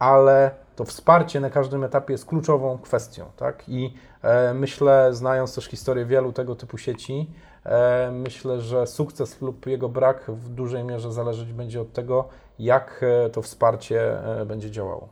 [0.00, 3.24] ale to wsparcie na każdym etapie jest kluczową kwestią.
[3.36, 3.68] Tak?
[3.68, 7.30] I e, myślę, znając też historię wielu tego typu sieci,
[7.64, 12.28] e, myślę, że sukces lub jego brak w dużej mierze zależeć będzie od tego,
[12.58, 15.08] jak e, to wsparcie e, będzie działało.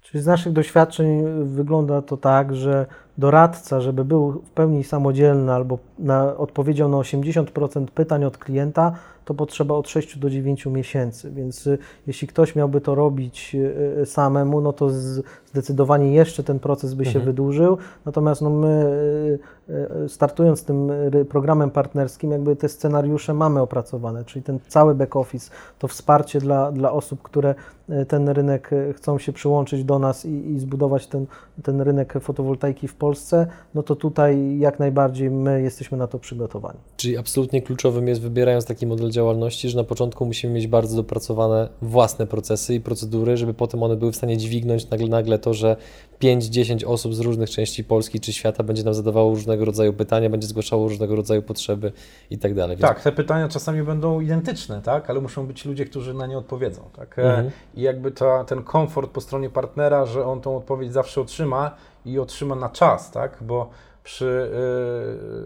[0.00, 2.86] Czyli z naszych doświadczeń wygląda to tak, że
[3.18, 8.92] doradca, żeby był w pełni samodzielny albo na, odpowiedział na 80% pytań od klienta,
[9.26, 11.30] to potrzeba od 6 do 9 miesięcy.
[11.30, 14.90] Więc y, jeśli ktoś miałby to robić y, y, samemu, no to
[15.46, 17.24] zdecydowanie jeszcze ten proces by się Mhm.
[17.24, 17.78] wydłużył.
[18.04, 19.38] Natomiast no my
[20.08, 20.90] startując tym
[21.28, 26.72] programem partnerskim, jakby te scenariusze mamy opracowane, czyli ten cały back office, to wsparcie dla,
[26.72, 27.54] dla osób, które
[28.08, 31.26] ten rynek chcą się przyłączyć do nas i, i zbudować ten,
[31.62, 36.78] ten rynek fotowoltaiki w Polsce, no to tutaj jak najbardziej my jesteśmy na to przygotowani.
[36.96, 41.68] Czyli absolutnie kluczowym jest, wybierając taki model działalności, że na początku musimy mieć bardzo dopracowane
[41.82, 45.76] własne procesy i procedury, żeby potem one były w stanie dźwignąć nagle, nagle to, że
[46.22, 50.46] 5-10 osób z różnych części Polski czy świata będzie nam zadawało różnego rodzaju pytania, będzie
[50.46, 51.92] zgłaszało różnego rodzaju potrzeby
[52.30, 52.76] i tak dalej.
[52.76, 56.82] Tak, te pytania czasami będą identyczne, tak, ale muszą być ludzie, którzy na nie odpowiedzą.
[56.96, 57.18] Tak?
[57.18, 57.50] E, Mhm.
[57.74, 61.70] I jakby ta, ten komfort po stronie partnera, że on tą odpowiedź zawsze otrzyma
[62.06, 63.38] i otrzyma na czas, tak?
[63.40, 63.70] bo
[64.06, 64.50] przy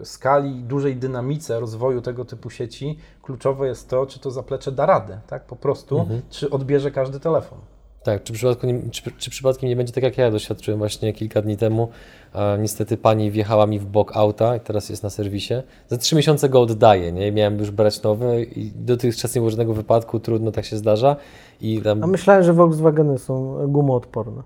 [0.01, 4.85] y, skali, dużej dynamice rozwoju tego typu sieci kluczowe jest to, czy to zaplecze da
[4.85, 5.45] radę, tak?
[5.45, 6.21] po prostu, Mhm.
[6.29, 7.59] czy odbierze każdy telefon.
[8.03, 11.41] Tak, czy, przypadku nie, czy, czy przypadkiem nie będzie tak, jak ja doświadczyłem właśnie kilka
[11.41, 11.89] dni temu.
[12.35, 15.53] E, niestety pani wjechała mi w bok auta i teraz jest na serwisie.
[15.87, 17.31] Za trzy miesiące go oddaję, nie?
[17.31, 21.15] Miałem już brać nowy i dotychczas nie było żadnego wypadku, trudno, tak się zdarza.
[21.61, 24.43] I tam A myślałem, że Volkswageny są gumoodporne.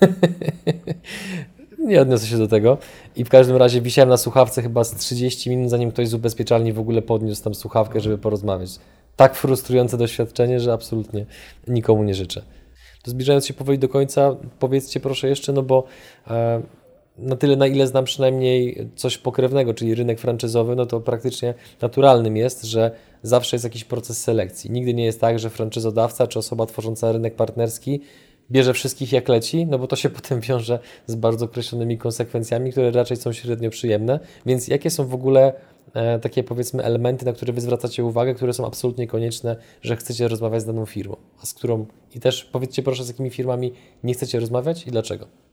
[1.86, 2.78] nie odniosę się do tego.
[3.16, 6.72] I w każdym razie wisiałem na słuchawce chyba z 30 minut, zanim ktoś z ubezpieczalni
[6.72, 8.70] w ogóle podniósł tam słuchawkę, żeby porozmawiać.
[9.16, 11.26] Tak frustrujące doświadczenie, że absolutnie
[11.68, 12.42] nikomu nie życzę.
[13.02, 15.84] To zbliżając się powoli do końca, powiedzcie proszę jeszcze, no bo
[16.30, 16.62] e,
[17.18, 22.36] na tyle, na ile znam przynajmniej coś pokrewnego, czyli rynek franczyzowy, no to praktycznie naturalnym
[22.36, 22.90] jest, że
[23.22, 24.70] zawsze jest jakiś proces selekcji.
[24.70, 28.00] Nigdy nie jest tak, że franczyzodawca czy osoba tworząca rynek partnerski
[28.50, 32.90] bierze wszystkich jak leci, no bo to się potem wiąże z bardzo określonymi konsekwencjami, które
[32.90, 34.20] raczej są średnio przyjemne.
[34.46, 35.52] Więc jakie są w ogóle
[35.94, 40.28] e, takie powiedzmy elementy, na które Wy zwracacie uwagę, które są absolutnie konieczne, że chcecie
[40.28, 43.72] rozmawiać z daną firmą, a z którą i też powiedzcie proszę, z jakimi firmami
[44.04, 45.45] nie chcecie rozmawiać i dlaczego?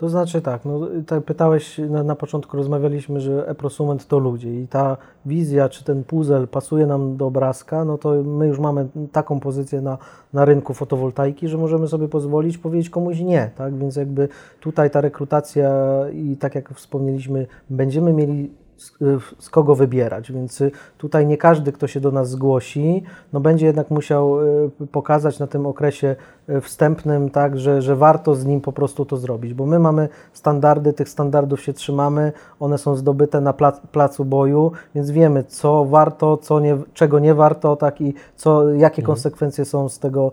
[0.00, 4.68] To znaczy tak, no, tak pytałeś, na, na początku rozmawialiśmy, że e-prosument to ludzie i
[4.68, 4.96] ta
[5.26, 9.80] wizja czy ten puzzle pasuje nam do obrazka, no to my już mamy taką pozycję
[9.80, 9.98] na,
[10.32, 13.74] na rynku fotowoltaiki, że możemy sobie pozwolić powiedzieć komuś nie, tak?
[13.76, 14.28] Więc jakby
[14.60, 15.70] tutaj ta rekrutacja
[16.12, 18.50] i tak jak wspomnieliśmy, będziemy mieli
[18.80, 18.92] z,
[19.38, 23.02] z kogo wybierać, więc y, tutaj nie każdy, kto się do nas zgłosi,
[23.32, 26.16] no będzie jednak musiał y, pokazać na tym okresie
[26.48, 30.08] y, wstępnym, tak, że, że warto z nim po prostu to zrobić, bo my mamy
[30.32, 35.84] standardy, tych standardów się trzymamy, one są zdobyte na plac, placu boju, więc wiemy, co
[35.84, 40.32] warto, co nie, czego nie warto, tak, i co, jakie konsekwencje są z tego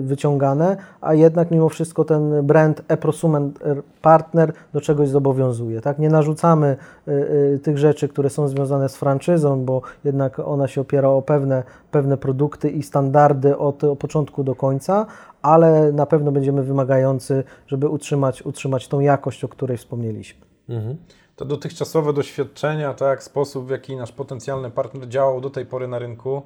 [0.00, 3.58] wyciągane, a jednak mimo wszystko ten brand e-prosument
[4.02, 6.76] partner do czegoś zobowiązuje, tak, nie narzucamy
[7.08, 11.22] y, y, tych rzeczy, które są związane z franczyzą, bo jednak ona się opiera o
[11.22, 15.06] pewne, pewne produkty i standardy od, od początku do końca,
[15.42, 20.46] ale na pewno będziemy wymagający, żeby utrzymać, utrzymać tą jakość, o której wspomnieliśmy.
[20.68, 20.96] Mhm.
[21.36, 25.98] To dotychczasowe doświadczenia, tak, sposób w jaki nasz potencjalny partner działał do tej pory na
[25.98, 26.42] rynku,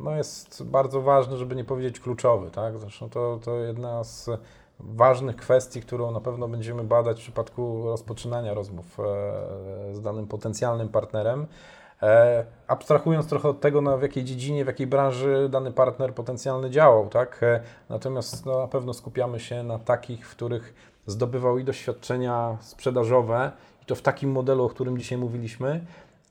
[0.00, 2.50] no jest bardzo ważny, żeby nie powiedzieć kluczowy.
[2.50, 2.78] Tak?
[2.78, 4.30] Zresztą to, to jedna z
[4.80, 10.88] ważnych kwestii, którą na pewno będziemy badać w przypadku rozpoczynania rozmów e, z danym potencjalnym
[10.88, 11.46] partnerem.
[12.02, 16.70] E, abstrahując trochę od tego, na w jakiej dziedzinie, w jakiej branży dany partner potencjalny
[16.70, 17.42] działał, tak?
[17.42, 20.74] E, natomiast no, na pewno skupiamy się na takich, w których
[21.06, 25.84] zdobywał i doświadczenia sprzedażowe, i to w takim modelu, o którym dzisiaj mówiliśmy,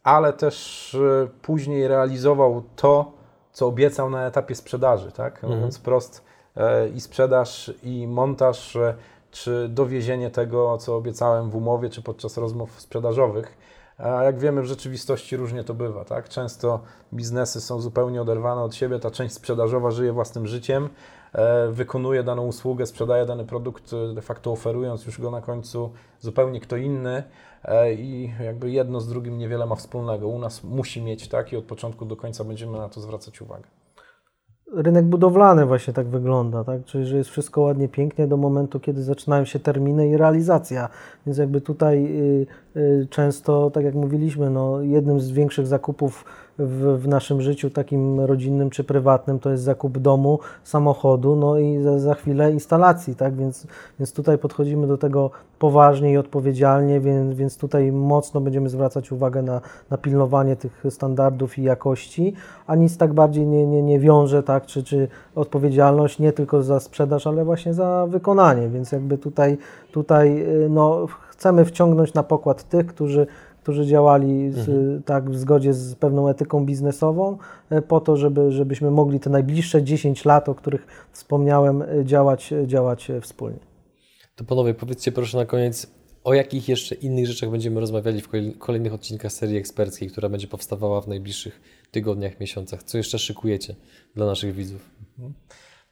[0.04, 0.98] ale też
[1.42, 3.17] później realizował to,
[3.58, 5.36] co obiecał na etapie sprzedaży, tak?
[5.36, 5.54] Mhm.
[5.54, 6.24] Mówiąc wprost,
[6.56, 8.96] e, i sprzedaż, i montaż, e,
[9.32, 13.58] czy dowiezienie tego, co obiecałem w umowie, czy podczas rozmów sprzedażowych.
[13.98, 16.30] A jak wiemy, w rzeczywistości różnie to bywa, tak?
[16.30, 16.80] Często
[17.14, 20.90] biznesy są zupełnie oderwane od siebie, ta część sprzedażowa żyje własnym życiem,
[21.72, 26.60] wykonuje daną usługę, sprzedaje dany produkt, e, de facto oferując już go na końcu zupełnie
[26.60, 27.24] kto inny
[27.64, 30.28] e, i jakby jedno z drugim niewiele ma wspólnego.
[30.28, 33.68] U nas musi mieć tak i od początku do końca będziemy na to zwracać uwagę.
[34.74, 36.86] Rynek budowlany właśnie tak wygląda, tak?
[36.86, 40.90] Czyli, że jest wszystko ładnie, pięknie do momentu, kiedy zaczynają się terminy i realizacja.
[41.26, 42.48] Więc jakby tutaj y,
[43.10, 46.26] często, tak jak mówiliśmy, no, jednym z większych zakupów
[46.60, 51.82] w, w naszym życiu takim rodzinnym czy prywatnym to jest zakup domu, samochodu, no i
[51.84, 53.36] za, za chwilę instalacji, tak?
[53.36, 53.68] Więc,
[54.00, 59.42] więc tutaj podchodzimy do tego poważnie i odpowiedzialnie, więc, więc tutaj mocno będziemy zwracać uwagę
[59.42, 62.34] na, na pilnowanie tych standardów i jakości,
[62.68, 64.66] a nic tak bardziej nie, nie, nie wiąże, tak?
[64.66, 69.58] Czy, czy odpowiedzialność nie tylko za sprzedaż, ale właśnie za wykonanie, więc jakby tutaj,
[69.92, 71.08] tutaj y, no,
[71.38, 73.28] chcemy wciągnąć na pokład tych, którzy
[73.68, 77.38] którzy działali z, tak, w zgodzie z pewną etyką biznesową,
[77.70, 82.54] e, po to, żeby, żebyśmy mogli te najbliższe 10 lat, o których wspomniałem, e, działać,
[82.66, 83.60] działać e, wspólnie.
[84.36, 85.88] To panowie, powiedzcie proszę na koniec,
[86.24, 90.48] o jakich jeszcze innych rzeczach będziemy rozmawiali w kolej- kolejnych odcinkach serii eksperckiej, która będzie
[90.48, 91.62] powstawała w najbliższych
[91.92, 92.84] tygodniach, miesiącach.
[92.84, 93.76] Co jeszcze szykujecie
[94.16, 94.90] dla naszych widzów?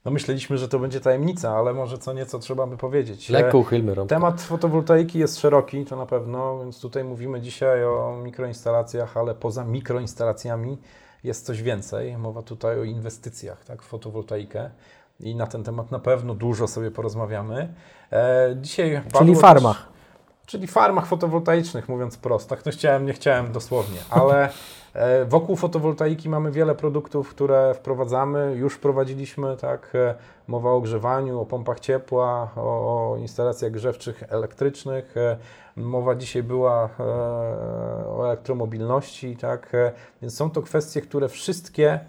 [0.05, 3.29] No myśleliśmy, że to będzie tajemnica, ale może co nieco trzeba by powiedzieć.
[3.29, 4.15] Lekko uchylmy rąbkę.
[4.15, 9.63] Temat fotowoltaiki jest szeroki, to na pewno, więc tutaj mówimy dzisiaj o mikroinstalacjach, ale poza
[9.63, 10.77] mikroinstalacjami
[11.23, 12.17] jest coś więcej.
[12.17, 14.69] Mowa tutaj o inwestycjach tak, w fotowoltaikę
[15.19, 17.73] i na ten temat na pewno dużo sobie porozmawiamy.
[18.11, 19.77] E, dzisiaj Czyli farmach.
[19.77, 19.87] Też,
[20.45, 22.55] czyli farmach fotowoltaicznych, mówiąc prosto.
[22.55, 24.49] Tak, no chciałem, nie chciałem dosłownie, ale
[25.27, 30.15] wokół fotowoltaiki mamy wiele produktów, które wprowadzamy, już wprowadziliśmy, tak, e,
[30.47, 35.37] mowa o ogrzewaniu, o pompach ciepła, o, o instalacjach grzewczych elektrycznych, e,
[35.75, 37.03] mowa dzisiaj była e,
[38.07, 39.91] o elektromobilności, tak, e,
[40.21, 41.99] więc są to kwestie, które wszystkie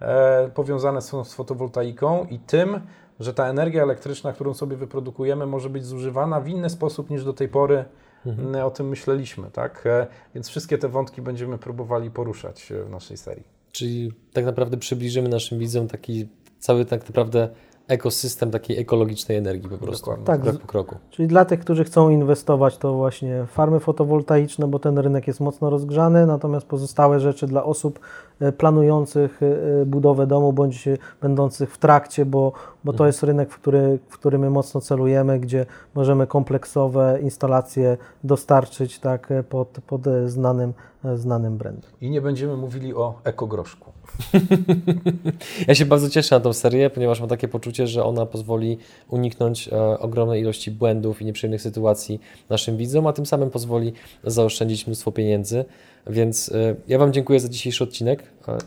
[0.00, 2.80] e, powiązane są z fotowoltaiką i tym,
[3.20, 7.32] że ta energia elektryczna, którą sobie wyprodukujemy, może być zużywana w inny sposób niż do
[7.32, 7.84] tej pory
[8.26, 9.86] m, o tym myśleliśmy, tak?
[9.86, 13.44] E, Więc wszystkie te wątki będziemy próbowali poruszać e, w naszej serii.
[13.72, 16.28] Czyli tak naprawdę przybliżymy naszym widzom taki
[16.58, 17.48] cały tak naprawdę
[17.88, 20.10] ekosystem takiej ekologicznej energii po prostu.
[20.10, 20.26] Dokładnie.
[20.26, 20.96] Tak, Krok po kroku.
[21.10, 25.70] Czyli dla tych, którzy chcą inwestować, to właśnie farmy fotowoltaiczne, bo ten rynek jest mocno
[25.70, 31.78] rozgrzany, natomiast pozostałe rzeczy dla osób e, planujących e, budowę domu bądź e, będących w
[31.78, 32.52] trakcie, bo,
[32.84, 37.96] bo to jest rynek, w który, w który my mocno celujemy, gdzie możemy kompleksowe instalacje
[38.24, 40.72] dostarczyć tak, e, pod, pod e, znanym,
[41.04, 41.90] e, znanym brandem.
[42.00, 43.92] I nie będziemy mówili o ekogroszku.
[45.68, 48.78] Ja się bardzo cieszę na tą serię, ponieważ mam takie poczucie, że ona pozwoli
[49.08, 52.20] uniknąć e, ogromnej ilości błędów i nieprzyjemnych sytuacji
[52.50, 53.92] naszym widzom, a tym samym pozwoli
[54.24, 55.64] zaoszczędzić mnóstwo pieniędzy.
[56.06, 58.22] Więc e, ja Wam dziękuję za dzisiejszy odcinek.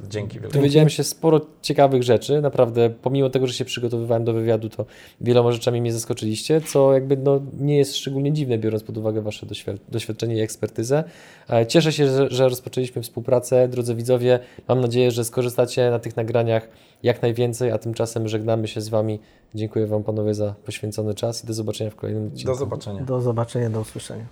[0.09, 0.57] Dzięki wielkie.
[0.57, 2.41] Dowiedziałem się sporo ciekawych rzeczy.
[2.41, 4.85] Naprawdę, pomimo tego, że się przygotowywałem do wywiadu, to
[5.21, 9.45] wieloma rzeczami mnie zaskoczyliście, co jakby no, nie jest szczególnie dziwne, biorąc pod uwagę Wasze
[9.45, 11.03] doświad- doświadczenie i ekspertyzę.
[11.49, 13.67] E, Cieszę się, że, że rozpoczęliśmy współpracę.
[13.67, 16.69] Drodzy widzowie, mam nadzieję, że skorzystacie na tych nagraniach
[17.03, 19.19] jak najwięcej, a tymczasem żegnamy się z Wami.
[19.55, 22.51] Dziękuję Wam panowie za poświęcony czas i do zobaczenia w kolejnym odcinku.
[22.51, 23.01] Do zobaczenia.
[23.03, 24.25] Do zobaczenia, do usłyszenia.